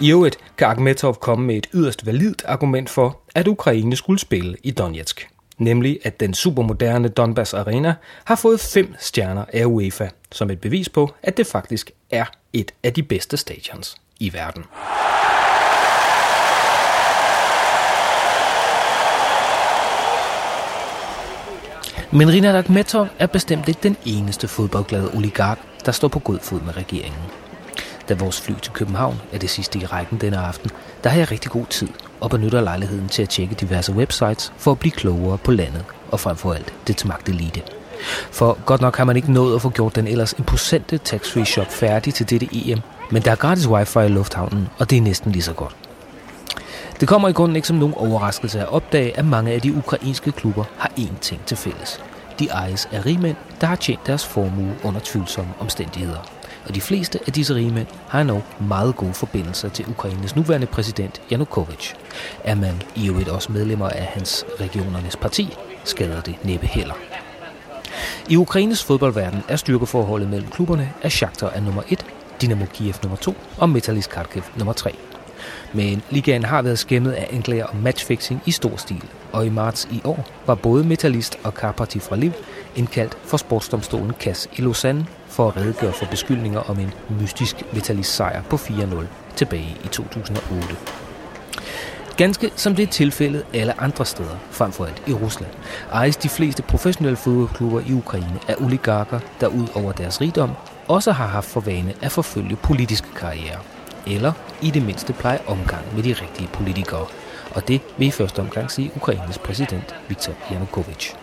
I 0.00 0.10
øvrigt 0.10 0.38
kan 0.58 0.66
Akhmetov 0.68 1.14
komme 1.14 1.46
med 1.46 1.56
et 1.56 1.66
yderst 1.74 2.06
validt 2.06 2.44
argument 2.46 2.90
for, 2.90 3.20
at 3.34 3.48
Ukraine 3.48 3.96
skulle 3.96 4.18
spille 4.18 4.56
i 4.62 4.70
Donetsk. 4.70 5.28
Nemlig 5.58 5.98
at 6.04 6.20
den 6.20 6.34
supermoderne 6.34 7.08
Donbass 7.08 7.54
Arena 7.54 7.94
har 8.24 8.36
fået 8.36 8.60
fem 8.60 8.94
stjerner 8.98 9.44
af 9.52 9.64
UEFA, 9.64 10.08
som 10.32 10.50
et 10.50 10.60
bevis 10.60 10.88
på, 10.88 11.14
at 11.22 11.36
det 11.36 11.46
faktisk 11.46 11.90
er 12.10 12.24
et 12.52 12.72
af 12.82 12.92
de 12.92 13.02
bedste 13.02 13.36
stadions 13.36 13.96
i 14.20 14.32
verden. 14.32 14.64
Men 22.12 22.28
Rinat 22.28 22.54
Akhmetov 22.54 23.06
er 23.18 23.26
bestemt 23.26 23.68
ikke 23.68 23.80
den 23.82 23.96
eneste 24.06 24.48
fodboldglade 24.48 25.10
oligark, 25.14 25.58
der 25.86 25.92
står 25.92 26.08
på 26.08 26.18
god 26.18 26.38
fod 26.38 26.60
med 26.60 26.76
regeringen. 26.76 27.49
Da 28.10 28.14
vores 28.14 28.40
fly 28.40 28.54
til 28.62 28.72
København 28.72 29.20
er 29.32 29.38
det 29.38 29.50
sidste 29.50 29.78
i 29.78 29.86
rækken 29.86 30.18
denne 30.20 30.38
aften, 30.38 30.70
der 31.04 31.10
har 31.10 31.18
jeg 31.18 31.30
rigtig 31.30 31.50
god 31.50 31.66
tid 31.66 31.88
og 32.20 32.30
benytter 32.30 32.60
lejligheden 32.60 33.08
til 33.08 33.22
at 33.22 33.28
tjekke 33.28 33.54
diverse 33.54 33.92
websites 33.92 34.52
for 34.56 34.70
at 34.72 34.78
blive 34.78 34.92
klogere 34.92 35.38
på 35.38 35.50
landet 35.50 35.84
og 36.10 36.20
frem 36.20 36.36
for 36.36 36.52
alt 36.52 36.74
det 36.86 37.04
magtelite. 37.04 37.62
For 38.30 38.58
godt 38.66 38.80
nok 38.80 38.96
har 38.96 39.04
man 39.04 39.16
ikke 39.16 39.32
nået 39.32 39.54
at 39.54 39.62
få 39.62 39.70
gjort 39.70 39.96
den 39.96 40.06
ellers 40.06 40.32
imposante 40.32 40.98
tax-free 40.98 41.44
shop 41.44 41.72
færdig 41.72 42.14
til 42.14 42.30
dette 42.30 42.48
EM, 42.52 42.80
men 43.10 43.22
der 43.22 43.30
er 43.30 43.36
gratis 43.36 43.68
wifi 43.68 43.98
i 43.98 44.08
lufthavnen, 44.08 44.68
og 44.78 44.90
det 44.90 44.98
er 44.98 45.02
næsten 45.02 45.32
lige 45.32 45.42
så 45.42 45.52
godt. 45.52 45.76
Det 47.00 47.08
kommer 47.08 47.28
i 47.28 47.32
grunden 47.32 47.56
ikke 47.56 47.68
som 47.68 47.76
nogen 47.76 47.94
overraskelse 47.94 48.60
at 48.60 48.68
opdage, 48.68 49.18
at 49.18 49.24
mange 49.24 49.52
af 49.52 49.60
de 49.60 49.74
ukrainske 49.74 50.32
klubber 50.32 50.64
har 50.78 50.90
én 50.98 51.18
ting 51.20 51.46
til 51.46 51.56
fælles. 51.56 52.00
De 52.38 52.48
ejes 52.48 52.88
af 52.92 53.06
rigmænd, 53.06 53.36
der 53.60 53.66
har 53.66 53.76
tjent 53.76 54.06
deres 54.06 54.26
formue 54.26 54.74
under 54.84 55.00
tvivlsomme 55.04 55.52
omstændigheder. 55.60 56.39
Og 56.66 56.74
de 56.74 56.80
fleste 56.80 57.18
af 57.26 57.32
disse 57.32 57.54
rigmænd 57.54 57.86
har 58.08 58.20
endnu 58.20 58.42
meget 58.60 58.96
gode 58.96 59.14
forbindelser 59.14 59.68
til 59.68 59.84
Ukraines 59.88 60.36
nuværende 60.36 60.66
præsident 60.66 61.22
Janukovic. 61.30 61.92
Er 62.44 62.54
man 62.54 62.82
i 62.96 63.08
øvrigt 63.08 63.28
også 63.28 63.52
medlemmer 63.52 63.88
af 63.88 64.04
hans 64.04 64.44
regionernes 64.60 65.16
parti, 65.16 65.56
skader 65.84 66.20
det 66.20 66.44
næppe 66.44 66.66
heller. 66.66 66.94
I 68.28 68.36
Ukraines 68.36 68.84
fodboldverden 68.84 69.42
er 69.48 69.56
styrkeforholdet 69.56 70.28
mellem 70.28 70.50
klubberne 70.50 70.92
af 71.02 71.12
Shakhtar 71.12 71.48
er 71.48 71.60
nummer 71.60 71.82
1, 71.88 72.06
Dynamo 72.42 72.64
Kiev 72.74 72.94
nummer 73.02 73.16
2 73.16 73.34
og 73.58 73.68
Metalist 73.68 74.10
Kharkiv 74.10 74.42
nummer 74.56 74.72
3. 74.72 75.09
Men 75.72 76.02
ligaen 76.10 76.44
har 76.44 76.62
været 76.62 76.78
skæmmet 76.78 77.12
af 77.12 77.28
anklager 77.32 77.66
om 77.66 77.76
matchfixing 77.76 78.42
i 78.46 78.50
stor 78.50 78.76
stil, 78.76 79.04
og 79.32 79.46
i 79.46 79.48
marts 79.48 79.88
i 79.92 80.00
år 80.04 80.26
var 80.46 80.54
både 80.54 80.84
Metalist 80.84 81.38
og 81.44 81.54
Karparti 81.54 81.98
fra 81.98 82.16
Liv 82.16 82.32
indkaldt 82.76 83.18
for 83.24 83.36
sportsdomstolen 83.36 84.12
Kass 84.20 84.48
i 84.56 84.60
Lausanne 84.60 85.06
for 85.28 85.48
at 85.48 85.56
redegøre 85.56 85.92
for 85.92 86.06
beskyldninger 86.06 86.60
om 86.60 86.78
en 86.78 86.92
mystisk 87.20 87.56
Metalist 87.72 88.14
sejr 88.14 88.42
på 88.42 88.56
4-0 88.56 89.04
tilbage 89.36 89.76
i 89.84 89.88
2008. 89.88 90.76
Ganske 92.16 92.50
som 92.56 92.74
det 92.74 92.82
er 92.82 92.86
tilfældet 92.86 93.44
alle 93.54 93.80
andre 93.80 94.06
steder, 94.06 94.36
frem 94.50 94.72
for 94.72 94.84
alt 94.84 95.02
i 95.06 95.12
Rusland, 95.12 95.50
ejes 95.92 96.16
de 96.16 96.28
fleste 96.28 96.62
professionelle 96.62 97.16
fodboldklubber 97.16 97.80
i 97.86 97.92
Ukraine 97.92 98.40
af 98.48 98.54
oligarker, 98.60 99.20
der 99.40 99.46
ud 99.46 99.66
over 99.74 99.92
deres 99.92 100.20
rigdom 100.20 100.50
også 100.88 101.12
har 101.12 101.26
haft 101.26 101.46
for 101.46 101.60
vane 101.60 101.94
at 102.02 102.12
forfølge 102.12 102.56
politiske 102.56 103.08
karrierer. 103.16 103.58
Eller 104.06 104.32
i 104.62 104.70
det 104.70 104.82
mindste 104.82 105.12
pleje 105.12 105.38
omgang 105.46 105.94
med 105.94 106.02
de 106.02 106.12
rigtige 106.12 106.48
politikere. 106.52 107.06
Og 107.50 107.68
det 107.68 107.80
vil 107.98 108.08
i 108.08 108.10
første 108.10 108.40
omgang 108.40 108.70
sige 108.70 108.92
Ukraines 108.96 109.38
præsident 109.38 109.94
Viktor 110.08 110.32
Yanukovych. 110.52 111.14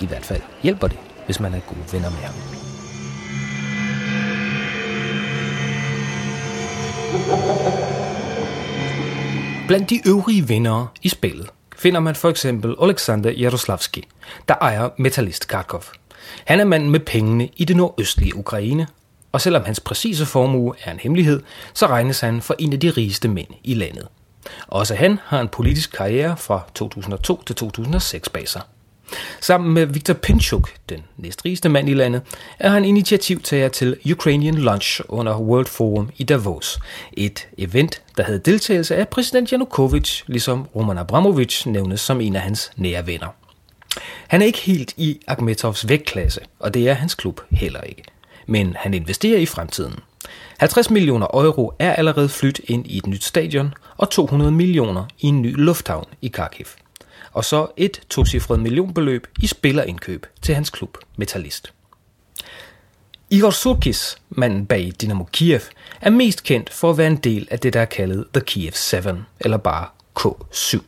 I 0.00 0.06
hvert 0.06 0.24
fald 0.24 0.42
hjælper 0.62 0.88
det, 0.88 0.98
hvis 1.26 1.40
man 1.40 1.54
er 1.54 1.60
gode 1.60 1.92
venner 1.92 2.10
med 2.10 2.18
ham. 2.18 2.34
Blandt 9.66 9.90
de 9.90 10.08
øvrige 10.08 10.48
vindere 10.48 10.88
i 11.02 11.08
spillet 11.08 11.50
finder 11.76 12.00
man 12.00 12.14
for 12.14 12.30
eksempel 12.30 12.74
Alexander 12.82 13.30
Jaroslavski, 13.30 14.04
der 14.48 14.54
ejer 14.60 14.88
Metalist 14.98 15.48
Kharkov. 15.48 15.82
Han 16.44 16.60
er 16.60 16.64
manden 16.64 16.90
med 16.90 17.00
pengene 17.00 17.48
i 17.56 17.64
det 17.64 17.76
nordøstlige 17.76 18.36
Ukraine, 18.36 18.86
og 19.36 19.40
selvom 19.40 19.64
hans 19.64 19.80
præcise 19.80 20.26
formue 20.26 20.74
er 20.84 20.92
en 20.92 20.98
hemmelighed, 20.98 21.42
så 21.74 21.86
regnes 21.86 22.20
han 22.20 22.42
for 22.42 22.56
en 22.58 22.72
af 22.72 22.80
de 22.80 22.90
rigeste 22.90 23.28
mænd 23.28 23.46
i 23.64 23.74
landet. 23.74 24.08
Også 24.66 24.94
han 24.94 25.18
har 25.24 25.40
en 25.40 25.48
politisk 25.48 25.92
karriere 25.92 26.36
fra 26.36 26.60
2002 26.74 27.42
til 27.46 27.56
2006 27.56 28.28
bag 28.28 28.48
sig. 28.48 28.62
Sammen 29.40 29.74
med 29.74 29.86
Viktor 29.86 30.14
Pinchuk, 30.14 30.70
den 30.88 31.00
næstrigeste 31.16 31.68
mand 31.68 31.88
i 31.88 31.94
landet, 31.94 32.22
er 32.58 32.68
han 32.70 32.84
initiativtager 32.84 33.68
til 33.68 33.96
Ukrainian 34.12 34.54
Lunch 34.54 35.00
under 35.08 35.40
World 35.40 35.66
Forum 35.66 36.10
i 36.16 36.24
Davos. 36.24 36.78
Et 37.12 37.48
event, 37.58 38.02
der 38.16 38.22
havde 38.22 38.38
deltagelse 38.38 38.96
af 38.96 39.08
præsident 39.08 39.50
Yanukovych, 39.50 40.24
ligesom 40.26 40.66
Roman 40.76 40.98
Abramovich 40.98 41.68
nævnes 41.68 42.00
som 42.00 42.20
en 42.20 42.36
af 42.36 42.42
hans 42.42 42.70
nære 42.76 43.06
venner. 43.06 43.28
Han 44.28 44.42
er 44.42 44.46
ikke 44.46 44.58
helt 44.58 44.94
i 44.96 45.20
Akhmetovs 45.26 45.88
vægtklasse, 45.88 46.40
og 46.58 46.74
det 46.74 46.88
er 46.88 46.94
hans 46.94 47.14
klub 47.14 47.40
heller 47.50 47.80
ikke. 47.80 48.02
Men 48.46 48.76
han 48.78 48.94
investerer 48.94 49.38
i 49.38 49.46
fremtiden. 49.46 49.94
50 50.58 50.90
millioner 50.90 51.26
euro 51.34 51.72
er 51.78 51.92
allerede 51.92 52.28
flyttet 52.28 52.64
ind 52.68 52.86
i 52.86 52.98
et 52.98 53.06
nyt 53.06 53.24
stadion, 53.24 53.74
og 53.96 54.10
200 54.10 54.52
millioner 54.52 55.04
i 55.18 55.26
en 55.26 55.42
ny 55.42 55.56
lufthavn 55.56 56.06
i 56.22 56.28
Kharkiv 56.28 56.66
og 57.36 57.44
så 57.44 57.66
et 57.76 58.00
tocifret 58.10 58.60
millionbeløb 58.60 59.26
i 59.42 59.46
spillerindkøb 59.46 60.26
til 60.42 60.54
hans 60.54 60.70
klub 60.70 60.98
Metalist. 61.16 61.72
Igor 63.30 63.50
Surkis, 63.50 64.18
manden 64.30 64.66
bag 64.66 64.92
Dynamo 65.02 65.24
Kiev, 65.24 65.60
er 66.00 66.10
mest 66.10 66.42
kendt 66.42 66.72
for 66.72 66.90
at 66.90 66.98
være 66.98 67.06
en 67.06 67.16
del 67.16 67.48
af 67.50 67.58
det, 67.58 67.72
der 67.72 67.80
er 67.80 67.84
kaldet 67.84 68.26
The 68.34 68.40
Kiev 68.40 68.72
7, 68.72 68.98
eller 69.40 69.56
bare 69.56 69.86
K7. 70.20 70.80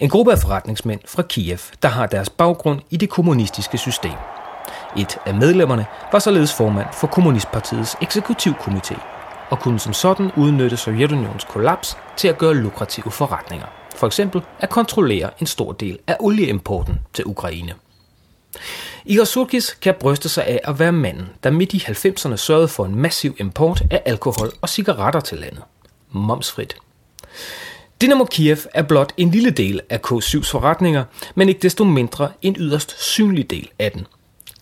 En 0.00 0.08
gruppe 0.08 0.32
af 0.32 0.38
forretningsmænd 0.38 1.00
fra 1.06 1.22
Kiev, 1.22 1.58
der 1.82 1.88
har 1.88 2.06
deres 2.06 2.30
baggrund 2.30 2.80
i 2.90 2.96
det 2.96 3.10
kommunistiske 3.10 3.78
system. 3.78 4.31
Et 4.96 5.18
af 5.26 5.34
medlemmerne 5.34 5.86
var 6.12 6.18
således 6.18 6.52
formand 6.52 6.86
for 6.92 7.06
Kommunistpartiets 7.06 7.94
eksekutivkomité, 7.94 9.00
og 9.50 9.58
kunne 9.58 9.80
som 9.80 9.92
sådan 9.92 10.30
udnytte 10.36 10.76
Sovjetunions 10.76 11.44
kollaps 11.44 11.96
til 12.16 12.28
at 12.28 12.38
gøre 12.38 12.54
lukrative 12.54 13.10
forretninger 13.10 13.66
for 14.02 14.06
eksempel 14.06 14.42
at 14.58 14.70
kontrollere 14.70 15.30
en 15.40 15.46
stor 15.46 15.72
del 15.72 15.98
af 16.06 16.16
olieimporten 16.20 16.98
til 17.14 17.26
Ukraine. 17.26 17.74
Igor 19.04 19.24
Surkis 19.24 19.70
kan 19.82 19.94
bryste 20.00 20.28
sig 20.28 20.46
af 20.46 20.60
at 20.64 20.78
være 20.78 20.92
manden, 20.92 21.28
der 21.42 21.50
midt 21.50 21.74
i 21.74 21.78
90'erne 21.78 22.36
sørgede 22.36 22.68
for 22.68 22.84
en 22.84 22.94
massiv 22.94 23.36
import 23.38 23.82
af 23.90 24.02
alkohol 24.06 24.52
og 24.60 24.68
cigaretter 24.68 25.20
til 25.20 25.38
landet. 25.38 25.62
Momsfrit. 26.10 26.76
Dynamo 28.00 28.24
Kiev 28.24 28.56
er 28.74 28.82
blot 28.82 29.12
en 29.16 29.30
lille 29.30 29.50
del 29.50 29.80
af 29.90 30.00
K7's 30.06 30.50
forretninger, 30.50 31.04
men 31.34 31.48
ikke 31.48 31.62
desto 31.62 31.84
mindre 31.84 32.30
en 32.42 32.56
yderst 32.58 33.02
synlig 33.02 33.50
del 33.50 33.68
af 33.78 33.92
den. 33.92 34.06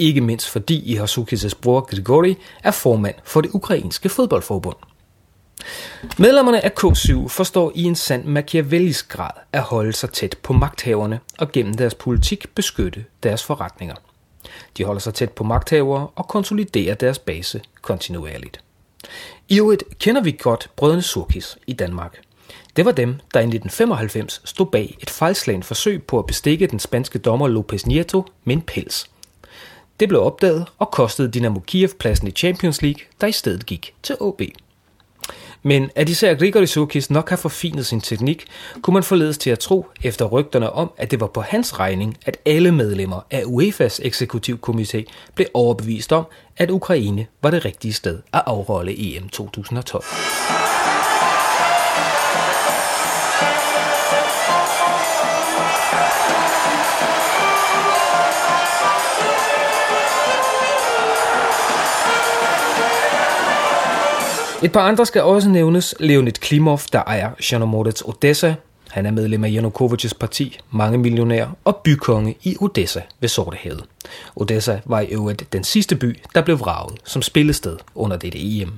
Ikke 0.01 0.21
mindst 0.21 0.49
fordi 0.49 0.97
Ihasukis' 0.97 1.61
bror 1.63 1.81
Grigori 1.81 2.37
er 2.63 2.71
formand 2.71 3.15
for 3.25 3.41
det 3.41 3.51
ukrainske 3.55 4.09
fodboldforbund. 4.09 4.77
Medlemmerne 6.19 6.65
af 6.65 6.73
K7 6.81 7.29
forstår 7.29 7.73
i 7.75 7.83
en 7.85 7.95
sand 7.95 8.25
machiavellisk 8.25 9.09
grad 9.09 9.31
at 9.53 9.63
holde 9.63 9.93
sig 9.93 10.11
tæt 10.11 10.37
på 10.43 10.53
magthaverne 10.53 11.21
og 11.39 11.53
gennem 11.53 11.75
deres 11.75 11.95
politik 11.95 12.47
beskytte 12.55 13.05
deres 13.23 13.45
forretninger. 13.45 13.95
De 14.77 14.85
holder 14.85 15.01
sig 15.01 15.15
tæt 15.15 15.31
på 15.31 15.45
magthavere 15.45 16.09
og 16.15 16.29
konsoliderer 16.29 16.95
deres 16.95 17.19
base 17.19 17.61
kontinuerligt. 17.83 18.61
I 19.49 19.59
øvrigt 19.59 19.85
kender 19.99 20.23
vi 20.23 20.37
godt 20.41 20.71
brødrene 20.77 21.03
Surkis 21.03 21.59
i 21.67 21.73
Danmark. 21.73 22.21
Det 22.77 22.85
var 22.85 22.93
dem, 22.93 23.09
der 23.35 23.41
i 23.41 23.45
1995 23.45 24.43
stod 24.45 24.67
bag 24.67 24.97
et 25.01 25.11
fejlslagende 25.11 25.67
forsøg 25.67 26.03
på 26.03 26.19
at 26.19 26.27
bestikke 26.27 26.67
den 26.67 26.79
spanske 26.79 27.19
dommer 27.19 27.49
Lopez 27.49 27.87
Nieto 27.87 28.25
med 28.45 28.57
en 28.57 28.63
pels. 28.63 29.11
Det 30.01 30.09
blev 30.09 30.23
opdaget 30.23 30.67
og 30.79 30.91
kostede 30.91 31.31
Dynamo 31.31 31.61
Kiev 31.61 31.89
pladsen 31.99 32.29
i 32.29 32.31
Champions 32.31 32.83
League, 32.83 33.01
der 33.21 33.27
i 33.27 33.33
stedet 33.33 33.67
gik 33.67 33.95
til 34.03 34.17
OB. 34.21 34.43
Men 35.63 35.91
at 35.95 36.09
især 36.09 36.35
Grigori 36.35 36.67
Sukis 36.67 37.11
nok 37.11 37.31
har 37.31 37.37
forfinet 37.37 37.87
sin 37.87 38.01
teknik, 38.01 38.45
kunne 38.83 38.95
man 38.95 39.03
forledes 39.03 39.39
til 39.39 39.51
at 39.51 39.59
tro 39.59 39.87
efter 40.03 40.25
rygterne 40.25 40.71
om, 40.73 40.91
at 40.97 41.11
det 41.11 41.21
var 41.21 41.27
på 41.27 41.41
hans 41.41 41.79
regning, 41.79 42.17
at 42.27 42.37
alle 42.47 42.73
medlemmer 42.73 43.21
af 43.31 43.43
UEFA's 43.43 44.07
eksekutivkomité 44.07 45.05
blev 45.35 45.47
overbevist 45.55 46.13
om, 46.13 46.25
at 46.57 46.71
Ukraine 46.71 47.27
var 47.43 47.51
det 47.51 47.65
rigtige 47.65 47.93
sted 47.93 48.19
at 48.33 48.43
afholde 48.47 49.17
EM 49.17 49.29
2012. 49.29 50.05
Et 64.63 64.73
par 64.73 64.81
andre 64.81 65.07
skal 65.07 65.23
også 65.23 65.49
nævnes. 65.49 65.95
Leonid 66.01 66.33
Klimov, 66.33 66.81
der 66.93 67.03
ejer 67.03 67.31
Chernomordets 67.43 68.03
Odessa. 68.03 68.55
Han 68.91 69.07
er 69.07 69.11
medlem 69.11 69.45
af 69.45 69.49
Janukovic's 69.49 70.13
parti, 70.21 70.59
mange 70.71 70.99
millionær 70.99 71.47
og 71.65 71.77
bykonge 71.77 72.37
i 72.43 72.57
Odessa 72.61 73.01
ved 73.21 73.29
Sortehavet. 73.29 73.85
Odessa 74.37 74.81
var 74.85 75.01
i 75.01 75.07
øvrigt 75.07 75.53
den 75.53 75.65
sidste 75.65 75.97
by, 75.97 76.21
der 76.35 76.43
blev 76.43 76.61
vraget 76.61 76.99
som 77.05 77.23
spillested 77.23 77.77
under 77.95 78.17
dette 78.17 78.39
EM. 78.41 78.73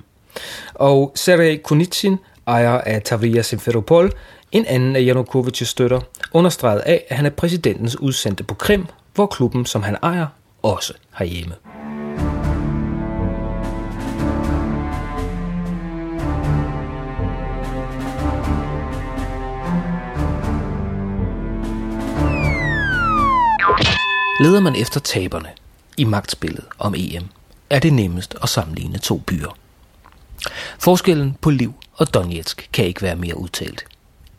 Og 0.74 1.12
Sergej 1.14 1.60
Kunitsin, 1.64 2.16
ejer 2.46 2.78
af 2.78 3.02
Tavria 3.02 3.42
Simferopol, 3.42 4.12
en 4.52 4.66
anden 4.66 4.96
af 4.96 5.00
Janukovic's 5.00 5.64
støtter, 5.64 6.00
understreget 6.32 6.80
af, 6.80 7.04
at 7.08 7.16
han 7.16 7.26
er 7.26 7.30
præsidentens 7.30 8.00
udsendte 8.00 8.44
på 8.44 8.54
Krim, 8.54 8.86
hvor 9.14 9.26
klubben, 9.26 9.66
som 9.66 9.82
han 9.82 9.96
ejer, 10.02 10.26
også 10.62 10.94
har 11.10 11.24
hjemme. 11.24 11.54
Leder 24.42 24.60
man 24.60 24.76
efter 24.76 25.00
taberne 25.00 25.48
i 25.96 26.04
magtspillet 26.04 26.64
om 26.78 26.94
EM, 26.96 27.24
er 27.70 27.78
det 27.78 27.92
nemmest 27.92 28.34
at 28.42 28.48
sammenligne 28.48 28.98
to 28.98 29.18
byer. 29.18 29.56
Forskellen 30.78 31.36
på 31.40 31.50
Liv 31.50 31.74
og 31.94 32.14
Donetsk 32.14 32.68
kan 32.72 32.84
ikke 32.84 33.02
være 33.02 33.16
mere 33.16 33.36
udtalt. 33.36 33.84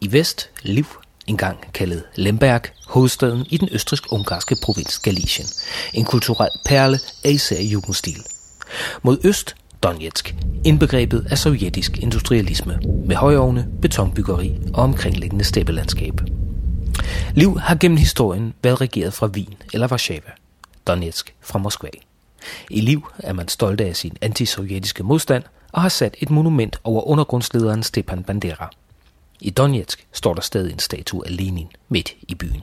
I 0.01 0.11
vest, 0.11 0.49
Liv, 0.61 0.85
engang 1.27 1.57
kaldet 1.73 2.03
Lemberg, 2.15 2.61
hovedstaden 2.87 3.45
i 3.49 3.57
den 3.57 3.69
østrisk-ungarske 3.71 4.55
provins 4.63 4.99
Galicien. 4.99 5.47
En 5.93 6.05
kulturel 6.05 6.49
perle 6.65 6.99
af 7.23 7.31
især 7.31 7.61
jugendstil. 7.61 8.23
Mod 9.03 9.17
øst 9.23 9.55
Donetsk, 9.83 10.35
indbegrebet 10.65 11.27
af 11.29 11.37
sovjetisk 11.37 11.97
industrialisme 11.97 12.79
med 13.05 13.15
højovne, 13.15 13.67
betonbyggeri 13.81 14.59
og 14.73 14.83
omkringliggende 14.83 15.45
steppelandskab. 15.45 16.13
Liv 17.35 17.59
har 17.59 17.75
gennem 17.75 17.97
historien 17.97 18.53
været 18.63 18.81
regeret 18.81 19.13
fra 19.13 19.27
Wien 19.27 19.55
eller 19.73 19.87
Warszawa, 19.87 20.31
Donetsk 20.87 21.35
fra 21.41 21.59
Moskva. 21.59 21.89
I 22.69 22.81
Liv 22.81 23.07
er 23.19 23.33
man 23.33 23.47
stolt 23.47 23.81
af 23.81 23.95
sin 23.95 24.17
antisovjetiske 24.21 25.03
modstand 25.03 25.43
og 25.71 25.81
har 25.81 25.89
sat 25.89 26.15
et 26.19 26.29
monument 26.29 26.79
over 26.83 27.07
undergrundslederen 27.07 27.83
Stepan 27.83 28.23
Bandera. 28.23 28.71
I 29.41 29.49
Donetsk 29.49 30.07
står 30.11 30.33
der 30.33 30.41
stadig 30.41 30.73
en 30.73 30.79
statue 30.79 31.27
af 31.27 31.37
Lenin 31.37 31.67
midt 31.89 32.13
i 32.27 32.35
byen. 32.35 32.61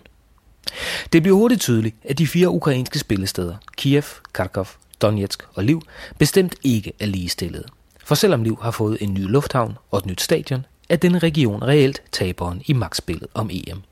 Det 1.12 1.22
bliver 1.22 1.36
hurtigt 1.36 1.60
tydeligt, 1.60 1.96
at 2.04 2.18
de 2.18 2.26
fire 2.26 2.48
ukrainske 2.48 2.98
spillesteder, 2.98 3.56
Kiev, 3.76 4.04
Kharkov, 4.32 4.66
Donetsk 5.02 5.42
og 5.54 5.64
Liv, 5.64 5.82
bestemt 6.18 6.54
ikke 6.62 6.92
er 7.00 7.06
ligestillede. 7.06 7.64
For 8.04 8.14
selvom 8.14 8.42
Liv 8.42 8.58
har 8.62 8.70
fået 8.70 8.98
en 9.00 9.14
ny 9.14 9.30
lufthavn 9.30 9.78
og 9.90 9.98
et 9.98 10.06
nyt 10.06 10.20
stadion, 10.20 10.66
er 10.88 10.96
denne 10.96 11.18
region 11.18 11.62
reelt 11.62 12.02
taberen 12.12 12.62
i 12.66 12.72
magtspillet 12.72 13.28
om 13.34 13.50
EM. 13.52 13.82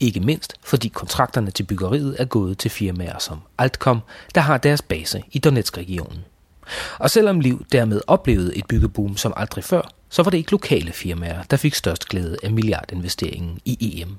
Ikke 0.00 0.20
mindst 0.20 0.54
fordi 0.64 0.88
kontrakterne 0.88 1.50
til 1.50 1.62
byggeriet 1.62 2.16
er 2.18 2.24
gået 2.24 2.58
til 2.58 2.70
firmaer 2.70 3.18
som 3.18 3.40
Altcom, 3.58 4.00
der 4.34 4.40
har 4.40 4.58
deres 4.58 4.82
base 4.82 5.22
i 5.32 5.38
Donetsk-regionen. 5.38 6.24
Og 6.98 7.10
selvom 7.10 7.40
Liv 7.40 7.66
dermed 7.72 8.00
oplevede 8.06 8.56
et 8.56 8.66
byggeboom 8.66 9.16
som 9.16 9.32
aldrig 9.36 9.64
før, 9.64 9.82
så 10.08 10.22
var 10.22 10.30
det 10.30 10.38
ikke 10.38 10.50
lokale 10.50 10.92
firmaer, 10.92 11.42
der 11.42 11.56
fik 11.56 11.74
størst 11.74 12.08
glæde 12.08 12.36
af 12.42 12.50
milliardinvesteringen 12.50 13.60
i 13.64 14.02
EM. 14.02 14.16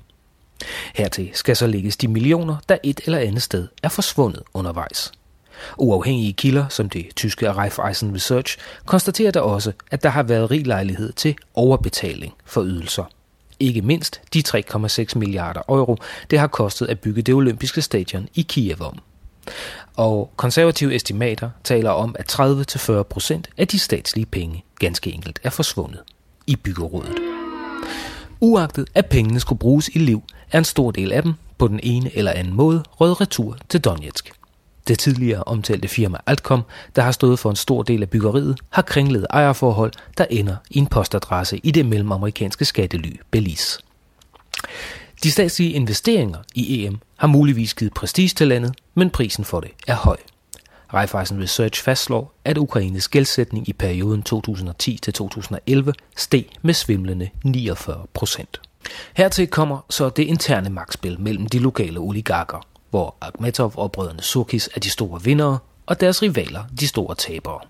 Hertil 0.94 1.30
skal 1.34 1.56
så 1.56 1.66
lægges 1.66 1.96
de 1.96 2.08
millioner, 2.08 2.56
der 2.68 2.76
et 2.82 3.00
eller 3.04 3.18
andet 3.18 3.42
sted 3.42 3.68
er 3.82 3.88
forsvundet 3.88 4.42
undervejs. 4.54 5.12
Uafhængige 5.78 6.32
kilder, 6.32 6.68
som 6.68 6.88
det 6.88 7.06
tyske 7.16 7.52
Raiffeisen 7.52 8.14
Research, 8.14 8.58
konstaterer 8.86 9.30
der 9.30 9.40
også, 9.40 9.72
at 9.90 10.02
der 10.02 10.08
har 10.08 10.22
været 10.22 10.50
rig 10.50 10.66
lejlighed 10.66 11.12
til 11.12 11.36
overbetaling 11.54 12.34
for 12.44 12.62
ydelser. 12.62 13.04
Ikke 13.62 13.82
mindst 13.82 14.20
de 14.34 14.42
3,6 14.48 15.18
milliarder 15.18 15.60
euro, 15.68 15.96
det 16.30 16.38
har 16.38 16.46
kostet 16.46 16.86
at 16.86 17.00
bygge 17.00 17.22
det 17.22 17.34
olympiske 17.34 17.82
stadion 17.82 18.28
i 18.34 18.42
Kiev 18.42 18.80
om. 18.80 18.98
Og 19.96 20.30
konservative 20.36 20.94
estimater 20.94 21.50
taler 21.64 21.90
om, 21.90 22.16
at 22.18 22.32
30-40 22.40 23.02
procent 23.02 23.48
af 23.58 23.68
de 23.68 23.78
statslige 23.78 24.26
penge 24.26 24.64
ganske 24.78 25.12
enkelt 25.12 25.40
er 25.42 25.50
forsvundet 25.50 26.00
i 26.46 26.56
byggerådet. 26.56 27.18
Uagtet 28.40 28.86
at 28.94 29.06
pengene 29.06 29.40
skulle 29.40 29.58
bruges 29.58 29.88
i 29.88 29.98
liv, 29.98 30.22
er 30.52 30.58
en 30.58 30.64
stor 30.64 30.90
del 30.90 31.12
af 31.12 31.22
dem 31.22 31.34
på 31.58 31.68
den 31.68 31.80
ene 31.82 32.16
eller 32.16 32.32
anden 32.32 32.54
måde 32.54 32.82
rød 32.90 33.20
retur 33.20 33.58
til 33.68 33.80
Donetsk. 33.80 34.32
Det 34.88 34.98
tidligere 34.98 35.44
omtalte 35.44 35.88
firma 35.88 36.18
Altcom, 36.26 36.62
der 36.96 37.02
har 37.02 37.12
stået 37.12 37.38
for 37.38 37.50
en 37.50 37.56
stor 37.56 37.82
del 37.82 38.02
af 38.02 38.10
byggeriet, 38.10 38.58
har 38.70 38.82
kringlet 38.82 39.26
ejerforhold, 39.30 39.92
der 40.18 40.24
ender 40.30 40.56
i 40.70 40.78
en 40.78 40.86
postadresse 40.86 41.60
i 41.62 41.70
det 41.70 41.86
mellemamerikanske 41.86 42.64
skattely 42.64 43.20
Belize. 43.30 43.78
De 45.22 45.30
statslige 45.30 45.72
investeringer 45.72 46.38
i 46.54 46.84
EM 46.84 46.98
har 47.16 47.26
muligvis 47.26 47.74
givet 47.74 47.94
prestige 47.94 48.28
til 48.28 48.48
landet, 48.48 48.74
men 48.94 49.10
prisen 49.10 49.44
for 49.44 49.60
det 49.60 49.70
er 49.86 49.94
høj. 49.94 50.16
Raiffeisen 50.94 51.42
Research 51.42 51.82
fastslår, 51.82 52.34
at 52.44 52.58
Ukraines 52.58 53.08
gældsætning 53.08 53.68
i 53.68 53.72
perioden 53.72 54.24
2010-2011 54.34 55.92
steg 56.16 56.44
med 56.62 56.74
svimlende 56.74 57.30
49 57.44 58.06
procent. 58.14 58.60
Hertil 59.14 59.46
kommer 59.46 59.84
så 59.90 60.08
det 60.08 60.22
interne 60.22 60.70
magtspil 60.70 61.20
mellem 61.20 61.46
de 61.46 61.58
lokale 61.58 61.98
oligarker, 61.98 62.66
hvor 62.92 63.16
Akhmetov 63.20 63.72
og 63.76 63.92
brødrene 63.92 64.22
Surkis 64.22 64.70
er 64.74 64.80
de 64.80 64.90
store 64.90 65.22
vindere, 65.22 65.58
og 65.86 66.00
deres 66.00 66.22
rivaler 66.22 66.64
de 66.80 66.88
store 66.88 67.14
tabere. 67.14 67.60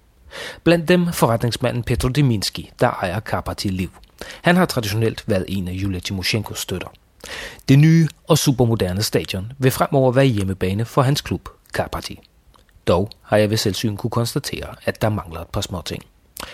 Blandt 0.65 0.89
dem 0.89 1.13
forretningsmanden 1.13 1.83
Petro 1.83 2.09
Deminski, 2.09 2.71
der 2.81 2.91
ejer 2.91 3.21
Karpati 3.21 3.69
Liv. 3.69 3.91
Han 4.43 4.57
har 4.57 4.67
traditionelt 4.67 5.25
været 5.27 5.45
en 5.49 5.69
af 5.69 5.73
Julia 5.73 6.01
Timoshenkos 6.01 6.61
støtter. 6.61 6.89
Det 7.69 7.79
nye 7.79 8.09
og 8.29 8.39
supermoderne 8.39 9.03
stadion 9.03 9.53
vil 9.59 9.71
fremover 9.71 10.13
være 10.13 10.25
hjemmebane 10.25 10.85
for 10.85 11.03
hans 11.03 11.21
klub, 11.21 11.49
Karpati. 11.75 12.21
Dog 12.87 13.11
har 13.23 13.37
jeg 13.37 13.51
ved 13.51 13.57
selvsyn 13.57 13.97
kunne 13.97 14.11
konstatere, 14.11 14.75
at 14.85 15.03
der 15.03 15.09
mangler 15.09 15.41
et 15.41 15.49
par 15.49 15.61
små 15.61 15.83
ting. 15.83 16.03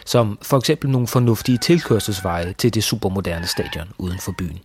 Som 0.04 0.38
for 0.42 0.58
eksempel 0.58 0.90
nogle 0.90 1.06
fornuftige 1.06 1.58
tilkørselsveje 1.58 2.52
til 2.52 2.74
det 2.74 2.84
supermoderne 2.84 3.46
stadion 3.46 3.88
uden 3.98 4.18
for 4.18 4.34
byen. 4.38 4.60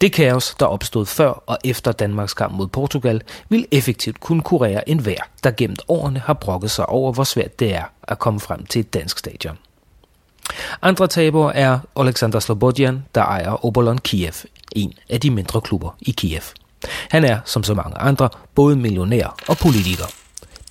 Det 0.00 0.12
kaos, 0.12 0.54
der 0.60 0.66
opstod 0.66 1.06
før 1.06 1.42
og 1.46 1.58
efter 1.64 1.92
Danmarks 1.92 2.34
kamp 2.34 2.54
mod 2.54 2.66
Portugal, 2.68 3.22
vil 3.48 3.66
effektivt 3.70 4.20
kunne 4.20 4.42
kurere 4.42 4.88
enhver, 4.88 5.20
der 5.44 5.50
gennem 5.50 5.76
årene 5.88 6.20
har 6.20 6.34
brokket 6.34 6.70
sig 6.70 6.86
over, 6.86 7.12
hvor 7.12 7.24
svært 7.24 7.58
det 7.58 7.74
er 7.74 7.84
at 8.02 8.18
komme 8.18 8.40
frem 8.40 8.66
til 8.66 8.80
et 8.80 8.94
dansk 8.94 9.18
stadion. 9.18 9.58
Andre 10.82 11.06
tabere 11.06 11.56
er 11.56 11.78
Alexander 11.96 12.40
Slobodian, 12.40 13.04
der 13.14 13.22
ejer 13.22 13.64
Obolon 13.64 13.98
Kiev, 13.98 14.32
en 14.72 14.92
af 15.10 15.20
de 15.20 15.30
mindre 15.30 15.60
klubber 15.60 15.96
i 16.00 16.10
Kiev. 16.10 16.42
Han 17.10 17.24
er, 17.24 17.40
som 17.44 17.62
så 17.62 17.74
mange 17.74 17.98
andre, 17.98 18.28
både 18.54 18.76
millionær 18.76 19.36
og 19.48 19.56
politiker. 19.56 20.04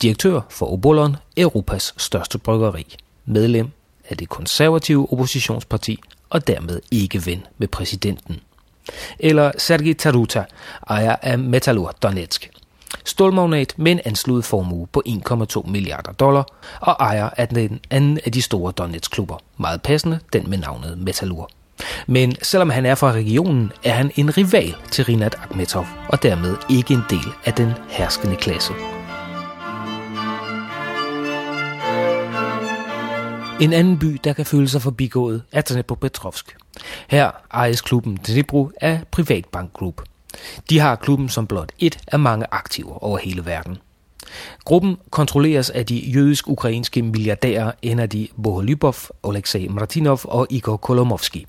Direktør 0.01 0.41
for 0.49 0.73
Obolon, 0.73 1.15
Europas 1.38 1.93
største 1.97 2.38
bryggeri. 2.38 2.95
Medlem 3.25 3.71
af 4.09 4.17
det 4.17 4.29
konservative 4.29 5.07
oppositionsparti 5.12 5.99
og 6.29 6.47
dermed 6.47 6.81
ikke 6.91 7.25
ven 7.25 7.45
med 7.57 7.67
præsidenten 7.67 8.39
eller 9.19 9.51
Sergi 9.57 9.93
Taruta, 9.93 10.43
ejer 10.89 11.15
af 11.21 11.39
Metalur 11.39 11.91
Donetsk. 12.03 12.49
Stålmagnat 13.05 13.73
med 13.77 13.91
en 13.91 13.99
anslået 14.05 14.45
formue 14.45 14.87
på 14.87 15.03
1,2 15.07 15.69
milliarder 15.69 16.11
dollar 16.11 16.45
og 16.81 16.95
ejer 16.99 17.29
af 17.37 17.47
den 17.47 17.79
anden 17.89 18.19
af 18.25 18.31
de 18.31 18.41
store 18.41 18.71
Donetsk-klubber. 18.71 19.37
Meget 19.57 19.81
passende, 19.81 20.19
den 20.33 20.49
med 20.49 20.57
navnet 20.57 20.97
Metalur. 20.97 21.49
Men 22.07 22.35
selvom 22.41 22.69
han 22.69 22.85
er 22.85 22.95
fra 22.95 23.11
regionen, 23.11 23.71
er 23.83 23.93
han 23.93 24.11
en 24.15 24.37
rival 24.37 24.75
til 24.91 25.05
Rinat 25.05 25.35
Akhmetov, 25.43 25.85
og 26.09 26.23
dermed 26.23 26.55
ikke 26.69 26.93
en 26.93 27.03
del 27.09 27.33
af 27.45 27.53
den 27.53 27.71
herskende 27.89 28.35
klasse. 28.35 28.73
En 33.61 33.73
anden 33.73 33.99
by, 33.99 34.19
der 34.23 34.33
kan 34.33 34.45
føle 34.45 34.67
sig 34.67 34.81
forbigået, 34.81 35.43
er 35.51 35.61
Dnepropetrovsk. 35.61 36.55
Her 37.07 37.31
ejes 37.51 37.81
klubben 37.81 38.15
Dnipro 38.27 38.71
af 38.81 39.01
Privatbank 39.11 39.73
Group. 39.73 40.01
De 40.69 40.79
har 40.79 40.95
klubben 40.95 41.29
som 41.29 41.47
blot 41.47 41.71
et 41.79 41.97
af 42.07 42.19
mange 42.19 42.45
aktiver 42.51 43.03
over 43.03 43.17
hele 43.17 43.45
verden. 43.45 43.77
Gruppen 44.63 44.97
kontrolleres 45.09 45.69
af 45.69 45.85
de 45.85 45.95
jødisk-ukrainske 45.95 47.01
milliardærer 47.01 47.71
Enadi 47.81 48.31
Boholybov, 48.43 48.95
Alexei 49.23 49.67
Martinov 49.67 50.19
og 50.23 50.47
Igor 50.49 50.77
Kolomovski. 50.77 51.45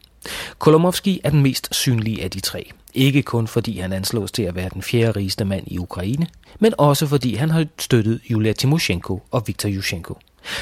Kolomovski 0.59 1.21
er 1.25 1.31
den 1.31 1.43
mest 1.43 1.75
synlige 1.75 2.25
af 2.25 2.31
de 2.31 2.41
tre. 2.41 2.71
Ikke 2.95 3.23
kun 3.23 3.47
fordi 3.47 3.79
han 3.79 3.93
anslås 3.93 4.33
til 4.33 4.43
at 4.43 4.55
være 4.55 4.69
den 4.75 4.83
fjerde 4.83 5.11
rigeste 5.11 5.45
mand 5.45 5.65
i 5.67 5.79
Ukraine, 5.79 6.27
men 6.59 6.75
også 6.79 7.07
fordi 7.07 7.35
han 7.35 7.51
har 7.51 7.67
støttet 7.79 8.21
Julia 8.31 8.53
Timoshenko 8.53 9.23
og 9.31 9.43
Viktor 9.47 9.69
Yushchenko. 9.69 10.15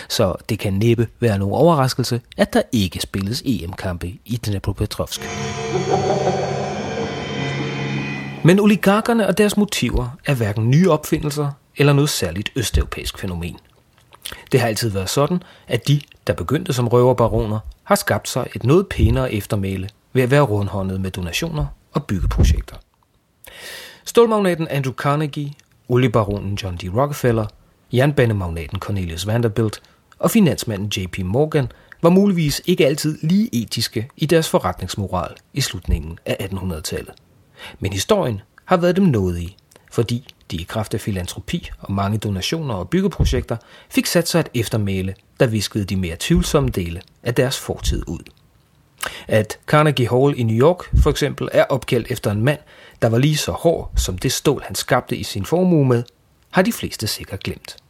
Så 0.09 0.35
det 0.49 0.59
kan 0.59 0.73
næppe 0.73 1.09
være 1.21 1.39
nogen 1.39 1.55
overraskelse, 1.55 2.21
at 2.37 2.53
der 2.53 2.63
ikke 2.73 3.01
spilles 3.01 3.43
EM-kampe 3.47 4.13
i 4.25 4.37
Dnepropetrovsk. 4.37 5.21
Men 8.45 8.61
oligarkerne 8.61 9.27
og 9.27 9.39
deres 9.39 9.57
motiver 9.57 10.09
er 10.27 10.35
hverken 10.35 10.71
nye 10.71 10.91
opfindelser 10.91 11.51
eller 11.77 11.93
noget 11.93 12.11
særligt 12.11 12.53
østeuropæisk 12.57 13.19
fænomen. 13.19 13.57
Det 14.53 14.61
har 14.61 14.69
altid 14.69 14.91
været 14.91 15.11
sådan, 15.11 15.43
at 15.69 15.89
de, 15.89 16.01
der 16.27 16.33
begyndte 16.33 16.73
som 16.73 16.89
røverbaroner, 16.89 17.59
har 17.85 17.95
skabt 17.95 18.29
sig 18.29 18.47
et 18.55 18.65
noget 18.65 18.89
pænere 18.89 19.33
eftermæle 19.33 19.89
ved 20.13 20.23
at 20.23 20.31
være 20.31 20.41
rundhåndet 20.41 21.01
med 21.01 21.11
donationer 21.11 21.67
og 21.93 22.05
byggeprojekter. 22.05 22.77
Stålmagnaten 24.05 24.69
Andrew 24.69 24.95
Carnegie, 24.95 25.53
oliebaronen 25.89 26.55
John 26.55 26.77
D. 26.77 26.85
Rockefeller 26.97 27.47
jernbanemagnaten 27.93 28.79
Cornelius 28.79 29.27
Vanderbilt 29.27 29.83
og 30.19 30.31
finansmanden 30.31 30.93
J.P. 30.97 31.19
Morgan 31.19 31.69
var 32.03 32.11
muligvis 32.11 32.63
ikke 32.67 32.87
altid 32.87 33.19
lige 33.23 33.63
etiske 33.63 34.09
i 34.17 34.27
deres 34.27 34.49
forretningsmoral 34.49 35.35
i 35.53 35.61
slutningen 35.61 36.19
af 36.27 36.49
1800-tallet. 36.53 37.15
Men 37.81 37.93
historien 37.93 38.41
har 38.65 38.77
været 38.77 38.97
dem 38.97 39.05
nådige, 39.05 39.57
fordi 39.91 40.35
de 40.51 40.57
i 40.57 40.63
kraft 40.63 40.95
af 40.95 41.01
filantropi 41.01 41.71
og 41.79 41.93
mange 41.93 42.19
donationer 42.19 42.75
og 42.75 42.89
byggeprojekter 42.89 43.57
fik 43.91 44.07
sat 44.07 44.29
sig 44.29 44.41
et 44.41 44.49
eftermæle, 44.55 45.15
der 45.41 45.47
viskede 45.47 45.85
de 45.85 45.97
mere 45.97 46.17
tvivlsomme 46.19 46.69
dele 46.69 47.03
af 47.23 47.35
deres 47.35 47.59
fortid 47.59 48.03
ud. 48.09 48.23
At 49.29 49.59
Carnegie 49.67 50.09
Hall 50.09 50.39
i 50.39 50.43
New 50.43 50.57
York 50.57 50.97
for 51.03 51.11
eksempel 51.11 51.49
er 51.53 51.65
opkaldt 51.65 52.11
efter 52.11 52.31
en 52.31 52.45
mand, 52.45 52.59
der 53.03 53.09
var 53.09 53.19
lige 53.19 53.37
så 53.37 53.53
hård 53.53 53.93
som 53.97 54.19
det 54.19 54.33
stål, 54.33 54.63
han 54.63 54.75
skabte 54.75 55.17
i 55.17 55.23
sin 55.23 55.45
formue 55.45 55.87
med, 55.87 56.03
har 56.51 56.63
de 56.63 56.73
fleste 56.73 57.07
sikkert 57.07 57.43
glemt. 57.43 57.82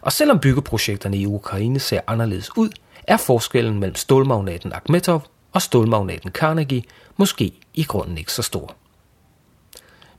Og 0.00 0.12
selvom 0.12 0.38
byggeprojekterne 0.38 1.16
i 1.16 1.26
Ukraine 1.26 1.80
ser 1.80 2.00
anderledes 2.06 2.56
ud, 2.56 2.70
er 3.02 3.16
forskellen 3.16 3.80
mellem 3.80 3.94
stålmagnaten 3.94 4.72
Akhmetov 4.72 5.26
og 5.52 5.62
stålmagnaten 5.62 6.30
Carnegie 6.30 6.82
måske 7.16 7.52
i 7.74 7.84
grunden 7.84 8.18
ikke 8.18 8.32
så 8.32 8.42
stor. 8.42 8.76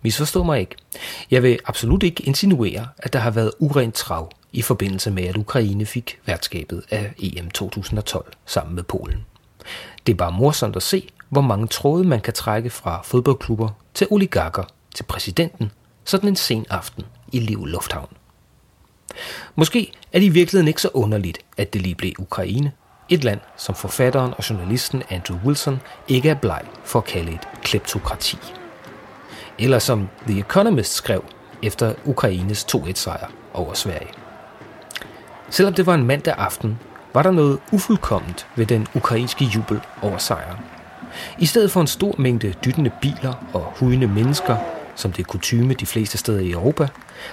Misforstå 0.02 0.44
mig 0.44 0.60
ikke. 0.60 0.76
Jeg 1.32 1.44
vil 1.44 1.60
absolut 1.66 2.04
ikke 2.04 2.24
insinuere, 2.24 2.88
at 2.98 3.14
der 3.14 3.20
har 3.20 3.32
været 3.32 3.52
urent 3.60 3.96
trav 3.96 4.32
i 4.52 4.62
forbindelse 4.62 5.12
med, 5.12 5.24
at 5.24 5.38
Ukraine 5.38 5.86
fik 5.86 6.20
værtskabet 6.26 6.84
af 6.90 7.14
EM 7.20 7.52
2012 7.52 8.34
sammen 8.46 8.76
med 8.76 8.84
Polen. 8.84 9.26
Det 10.08 10.14
er 10.14 10.18
bare 10.18 10.32
morsomt 10.32 10.76
at 10.76 10.84
se, 10.84 11.10
hvor 11.30 11.42
mange 11.42 11.68
tråde 11.68 12.04
man 12.04 12.22
kan 12.22 12.34
trække 12.34 12.70
fra 12.70 13.02
fodboldklubber 13.04 13.70
til 13.94 14.08
oligarker 14.10 14.64
til 14.96 15.04
præsidenten 15.04 15.72
sådan 16.06 16.30
en 16.30 16.36
sen 16.36 16.66
aften 16.70 17.04
i 17.32 17.40
Liv 17.40 17.66
Lufthavn. 17.66 18.10
Måske 19.56 19.92
er 20.14 20.20
det 20.20 20.26
i 20.26 20.30
virkeligheden 20.30 20.68
ikke 20.68 20.82
så 20.82 20.90
underligt, 20.94 21.40
at 21.58 21.74
det 21.74 21.82
lige 21.82 21.96
blev 21.96 22.12
Ukraine, 22.20 22.72
et 23.10 23.24
land 23.24 23.40
som 23.58 23.76
forfatteren 23.76 24.34
og 24.38 24.50
journalisten 24.50 25.04
Andrew 25.10 25.38
Wilson 25.46 25.82
ikke 26.08 26.30
er 26.30 26.36
bleg 26.36 26.62
for 26.84 27.00
at 27.00 27.06
kalde 27.06 27.32
et 27.32 27.48
kleptokrati. 27.62 28.38
Eller 29.60 29.80
som 29.80 30.10
The 30.28 30.40
Economist 30.40 30.94
skrev 30.94 31.24
efter 31.64 31.94
Ukraines 32.06 32.66
2-1-sejr 32.76 33.28
over 33.54 33.74
Sverige. 33.74 34.10
Selvom 35.50 35.74
det 35.74 35.86
var 35.86 35.94
en 35.94 36.06
mandag 36.06 36.34
aften, 36.38 36.80
var 37.14 37.24
der 37.24 37.32
noget 37.32 37.60
ufuldkomment 37.72 38.48
ved 38.56 38.66
den 38.66 38.88
ukrainske 38.96 39.46
jubel 39.46 39.82
over 40.02 40.18
sejren. 40.18 40.58
I 41.40 41.46
stedet 41.46 41.72
for 41.72 41.82
en 41.82 41.88
stor 41.88 42.16
mængde 42.18 42.54
dyttende 42.66 42.92
biler 43.02 43.34
og 43.54 43.74
hudende 43.80 44.08
mennesker, 44.08 44.58
som 44.96 45.12
det 45.12 45.20
er 45.20 45.28
kutume 45.28 45.74
de 45.74 45.86
fleste 45.86 46.18
steder 46.18 46.40
i 46.40 46.52
Europa, 46.52 46.88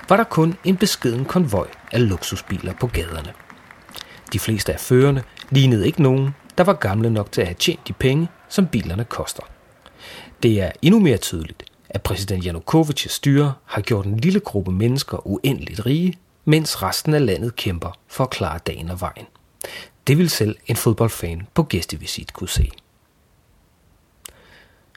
var 0.08 0.16
der 0.16 0.24
kun 0.24 0.56
en 0.64 0.76
beskeden 0.76 1.24
konvoj 1.24 1.68
af 1.92 2.08
luksusbiler 2.08 2.74
på 2.80 2.86
gaderne. 2.86 3.32
De 4.32 4.38
fleste 4.38 4.72
af 4.72 4.80
førerne 4.80 5.22
lignede 5.50 5.86
ikke 5.86 6.02
nogen, 6.02 6.34
der 6.58 6.64
var 6.64 6.72
gamle 6.72 7.10
nok 7.10 7.32
til 7.32 7.40
at 7.40 7.46
have 7.46 7.54
tjent 7.54 7.88
de 7.88 7.92
penge, 7.92 8.28
som 8.48 8.66
bilerne 8.66 9.04
koster. 9.04 9.42
Det 10.42 10.62
er 10.62 10.70
endnu 10.82 11.00
mere 11.00 11.16
tydeligt, 11.16 11.62
at 11.88 12.02
præsident 12.02 12.46
Janukovic's 12.46 13.08
styre 13.08 13.52
har 13.64 13.80
gjort 13.80 14.06
en 14.06 14.16
lille 14.16 14.40
gruppe 14.40 14.72
mennesker 14.72 15.26
uendeligt 15.26 15.86
rige, 15.86 16.18
mens 16.44 16.82
resten 16.82 17.14
af 17.14 17.26
landet 17.26 17.56
kæmper 17.56 17.98
for 18.08 18.24
at 18.24 18.30
klare 18.30 18.58
dagen 18.66 18.90
og 18.90 19.00
vejen. 19.00 19.26
Det 20.06 20.18
vil 20.18 20.30
selv 20.30 20.56
en 20.66 20.76
fodboldfan 20.76 21.46
på 21.54 21.62
gæstevisit 21.62 22.32
kunne 22.32 22.48
se. 22.48 22.70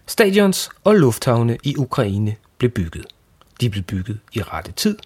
Stadions 0.07 0.69
og 0.83 0.95
lufthavne 0.95 1.57
i 1.63 1.75
Ukraine 1.77 2.35
blev 2.63 2.71
bygget. 2.71 3.05
De 3.61 3.69
blev 3.69 3.83
bygget 3.83 4.19
i 4.33 4.41
rette 4.41 4.71
tid, 4.71 4.97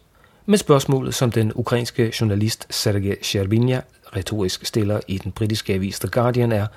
men 0.45 0.57
spørgsmålet, 0.57 1.15
som 1.15 1.31
den 1.31 1.51
ukrainske 1.55 2.13
journalist 2.21 2.67
Sergej 2.69 3.15
Sherbinja 3.21 3.81
retorisk 4.15 4.65
stiller 4.65 4.99
i 5.07 5.17
den 5.17 5.31
britiske 5.31 5.73
avis 5.73 5.99
The 5.99 6.09
Guardian 6.09 6.51
er, 6.51 6.67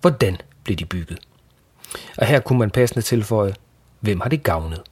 hvordan 0.00 0.36
blev 0.64 0.76
de 0.76 0.84
bygget? 0.84 1.18
Og 2.18 2.26
her 2.26 2.40
kunne 2.40 2.58
man 2.58 2.70
passende 2.70 3.02
tilføje, 3.02 3.54
hvem 4.00 4.20
har 4.20 4.28
det 4.28 4.42
gavnet? 4.42 4.82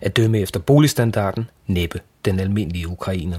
At 0.00 0.16
dømme 0.16 0.38
efter 0.38 0.60
boligstandarden, 0.60 1.50
næppe 1.66 2.00
den 2.24 2.40
almindelige 2.40 2.88
ukrainer. 2.88 3.38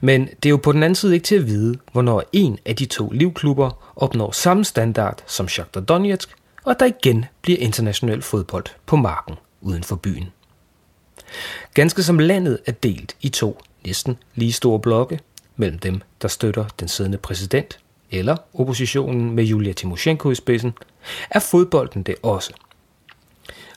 Men 0.00 0.26
det 0.26 0.46
er 0.46 0.50
jo 0.50 0.56
på 0.56 0.72
den 0.72 0.82
anden 0.82 0.94
side 0.94 1.14
ikke 1.14 1.24
til 1.24 1.36
at 1.36 1.46
vide, 1.46 1.78
hvornår 1.92 2.22
en 2.32 2.58
af 2.64 2.76
de 2.76 2.86
to 2.86 3.10
livklubber 3.10 3.92
opnår 3.96 4.30
samme 4.30 4.64
standard 4.64 5.22
som 5.26 5.48
Shakhtar 5.48 5.80
Donetsk, 5.80 6.34
og 6.64 6.70
at 6.70 6.80
der 6.80 6.86
igen 6.86 7.24
bliver 7.42 7.58
international 7.58 8.22
fodbold 8.22 8.64
på 8.86 8.96
marken 8.96 9.34
uden 9.66 9.84
for 9.84 9.96
byen. 9.96 10.32
Ganske 11.74 12.02
som 12.02 12.18
landet 12.18 12.58
er 12.66 12.72
delt 12.72 13.16
i 13.20 13.28
to 13.28 13.60
næsten 13.84 14.16
lige 14.34 14.52
store 14.52 14.80
blokke, 14.80 15.20
mellem 15.56 15.78
dem, 15.78 16.02
der 16.22 16.28
støtter 16.28 16.64
den 16.80 16.88
siddende 16.88 17.18
præsident, 17.18 17.78
eller 18.10 18.36
oppositionen 18.54 19.30
med 19.30 19.44
Julia 19.44 19.72
Timoshenko 19.72 20.30
i 20.30 20.34
spidsen, 20.34 20.72
er 21.30 21.40
fodbolden 21.40 22.02
det 22.02 22.14
også. 22.22 22.52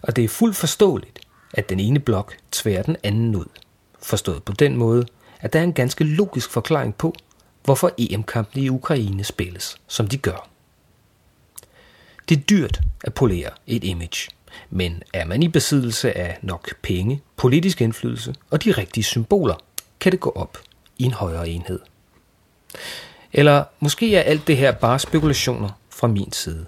Og 0.02 0.16
det 0.16 0.24
er 0.24 0.28
fuldt 0.28 0.56
forståeligt, 0.56 1.20
at 1.54 1.70
den 1.70 1.80
ene 1.80 2.00
blok 2.00 2.38
tværer 2.52 2.84
den 2.84 2.98
anden 3.04 3.36
ud. 3.36 3.46
Forstået 4.02 4.44
på 4.44 4.54
den 4.54 4.78
måde, 4.78 5.06
at 5.40 5.54
der 5.54 5.60
er 5.60 5.64
en 5.64 5.74
ganske 5.74 6.04
logisk 6.04 6.50
forklaring 6.50 6.96
på, 6.96 7.16
hvorfor 7.64 7.92
EM-kampene 7.98 8.64
i 8.64 8.70
Ukraine 8.70 9.24
spilles, 9.24 9.78
som 9.88 10.08
de 10.08 10.18
gør. 10.18 10.50
Det 12.30 12.38
er 12.38 12.42
dyrt 12.42 12.82
at 13.04 13.14
polere 13.14 13.50
et 13.68 13.84
image, 13.84 14.30
men 14.70 15.04
er 15.14 15.26
man 15.26 15.44
i 15.44 15.48
besiddelse 15.48 16.18
af 16.18 16.38
nok 16.42 16.70
penge, 16.82 17.22
politisk 17.36 17.82
indflydelse 17.82 18.36
og 18.50 18.64
de 18.64 18.72
rigtige 18.72 19.04
symboler, 19.04 19.56
kan 20.00 20.12
det 20.12 20.20
gå 20.20 20.30
op 20.30 20.58
i 20.98 21.04
en 21.04 21.14
højere 21.14 21.50
enhed. 21.50 21.80
Eller 23.34 23.64
måske 23.80 24.16
er 24.16 24.22
alt 24.22 24.48
det 24.48 24.58
her 24.58 24.72
bare 24.72 25.00
spekulationer 25.00 25.70
fra 25.90 26.08
min 26.08 26.32
side. 26.32 26.66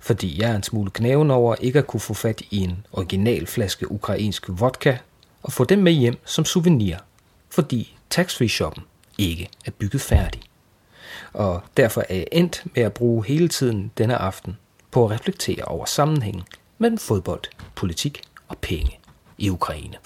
Fordi 0.00 0.42
jeg 0.42 0.50
er 0.50 0.56
en 0.56 0.62
smule 0.62 0.90
knæven 0.90 1.30
over 1.30 1.54
ikke 1.54 1.78
at 1.78 1.86
kunne 1.86 2.00
få 2.00 2.14
fat 2.14 2.42
i 2.50 2.58
en 2.58 2.86
original 2.92 3.46
flaske 3.46 3.92
ukrainsk 3.92 4.44
vodka 4.48 4.96
og 5.42 5.52
få 5.52 5.64
den 5.64 5.82
med 5.82 5.92
hjem 5.92 6.16
som 6.24 6.44
souvenir, 6.44 6.96
fordi 7.50 7.96
tax-free 8.10 8.48
shoppen 8.48 8.84
ikke 9.18 9.48
er 9.66 9.70
bygget 9.70 10.02
færdig. 10.02 10.40
Og 11.32 11.62
derfor 11.76 12.04
er 12.08 12.14
jeg 12.14 12.26
endt 12.32 12.62
med 12.74 12.82
at 12.82 12.92
bruge 12.92 13.26
hele 13.26 13.48
tiden 13.48 13.90
denne 13.98 14.16
aften 14.16 14.56
på 14.90 15.04
at 15.04 15.10
reflektere 15.10 15.64
over 15.64 15.84
sammenhængen 15.84 16.42
mellem 16.78 16.98
fodbold, 16.98 17.42
politik 17.74 18.22
og 18.48 18.58
penge 18.58 18.98
i 19.38 19.50
Ukraine. 19.50 19.96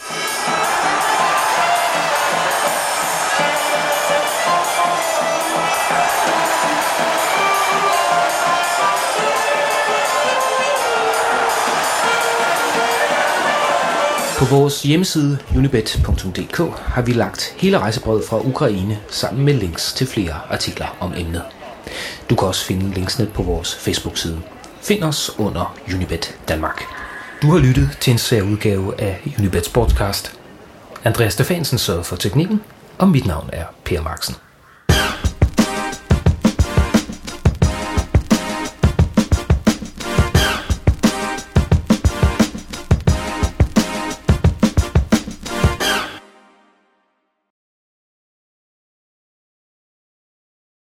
På 14.39 14.45
vores 14.55 14.83
hjemmeside 14.83 15.39
unibet.dk 15.57 16.59
har 16.79 17.03
vi 17.03 17.13
lagt 17.13 17.55
hele 17.57 17.79
rejsebrevet 17.79 18.25
fra 18.25 18.47
Ukraine 18.47 18.99
sammen 19.09 19.45
med 19.45 19.55
links 19.55 19.93
til 19.93 20.07
flere 20.07 20.35
artikler 20.51 20.97
om 21.01 21.13
emnet. 21.17 21.43
Du 22.31 22.35
kan 22.35 22.49
også 22.49 22.65
finde 22.65 22.95
linksene 22.95 23.27
på 23.35 23.43
vores 23.43 23.77
Facebook-side. 23.77 24.43
Find 24.83 25.05
os 25.05 25.31
under 25.39 25.77
Unibet 25.95 26.39
Danmark. 26.49 26.83
Du 27.43 27.51
har 27.51 27.59
lyttet 27.59 27.99
til 28.01 28.11
en 28.11 28.19
særudgave 28.19 29.01
af 29.01 29.21
Unibet 29.39 29.65
Sportscast. 29.65 30.39
Andreas 31.05 31.33
Stefansen 31.33 31.79
sørger 31.79 32.03
for 32.03 32.17
teknikken, 32.17 32.61
og 32.99 33.09
mit 33.09 33.27
navn 33.27 33.51
er 33.53 33.65
Per 33.85 34.03
Marksen. 34.03 34.37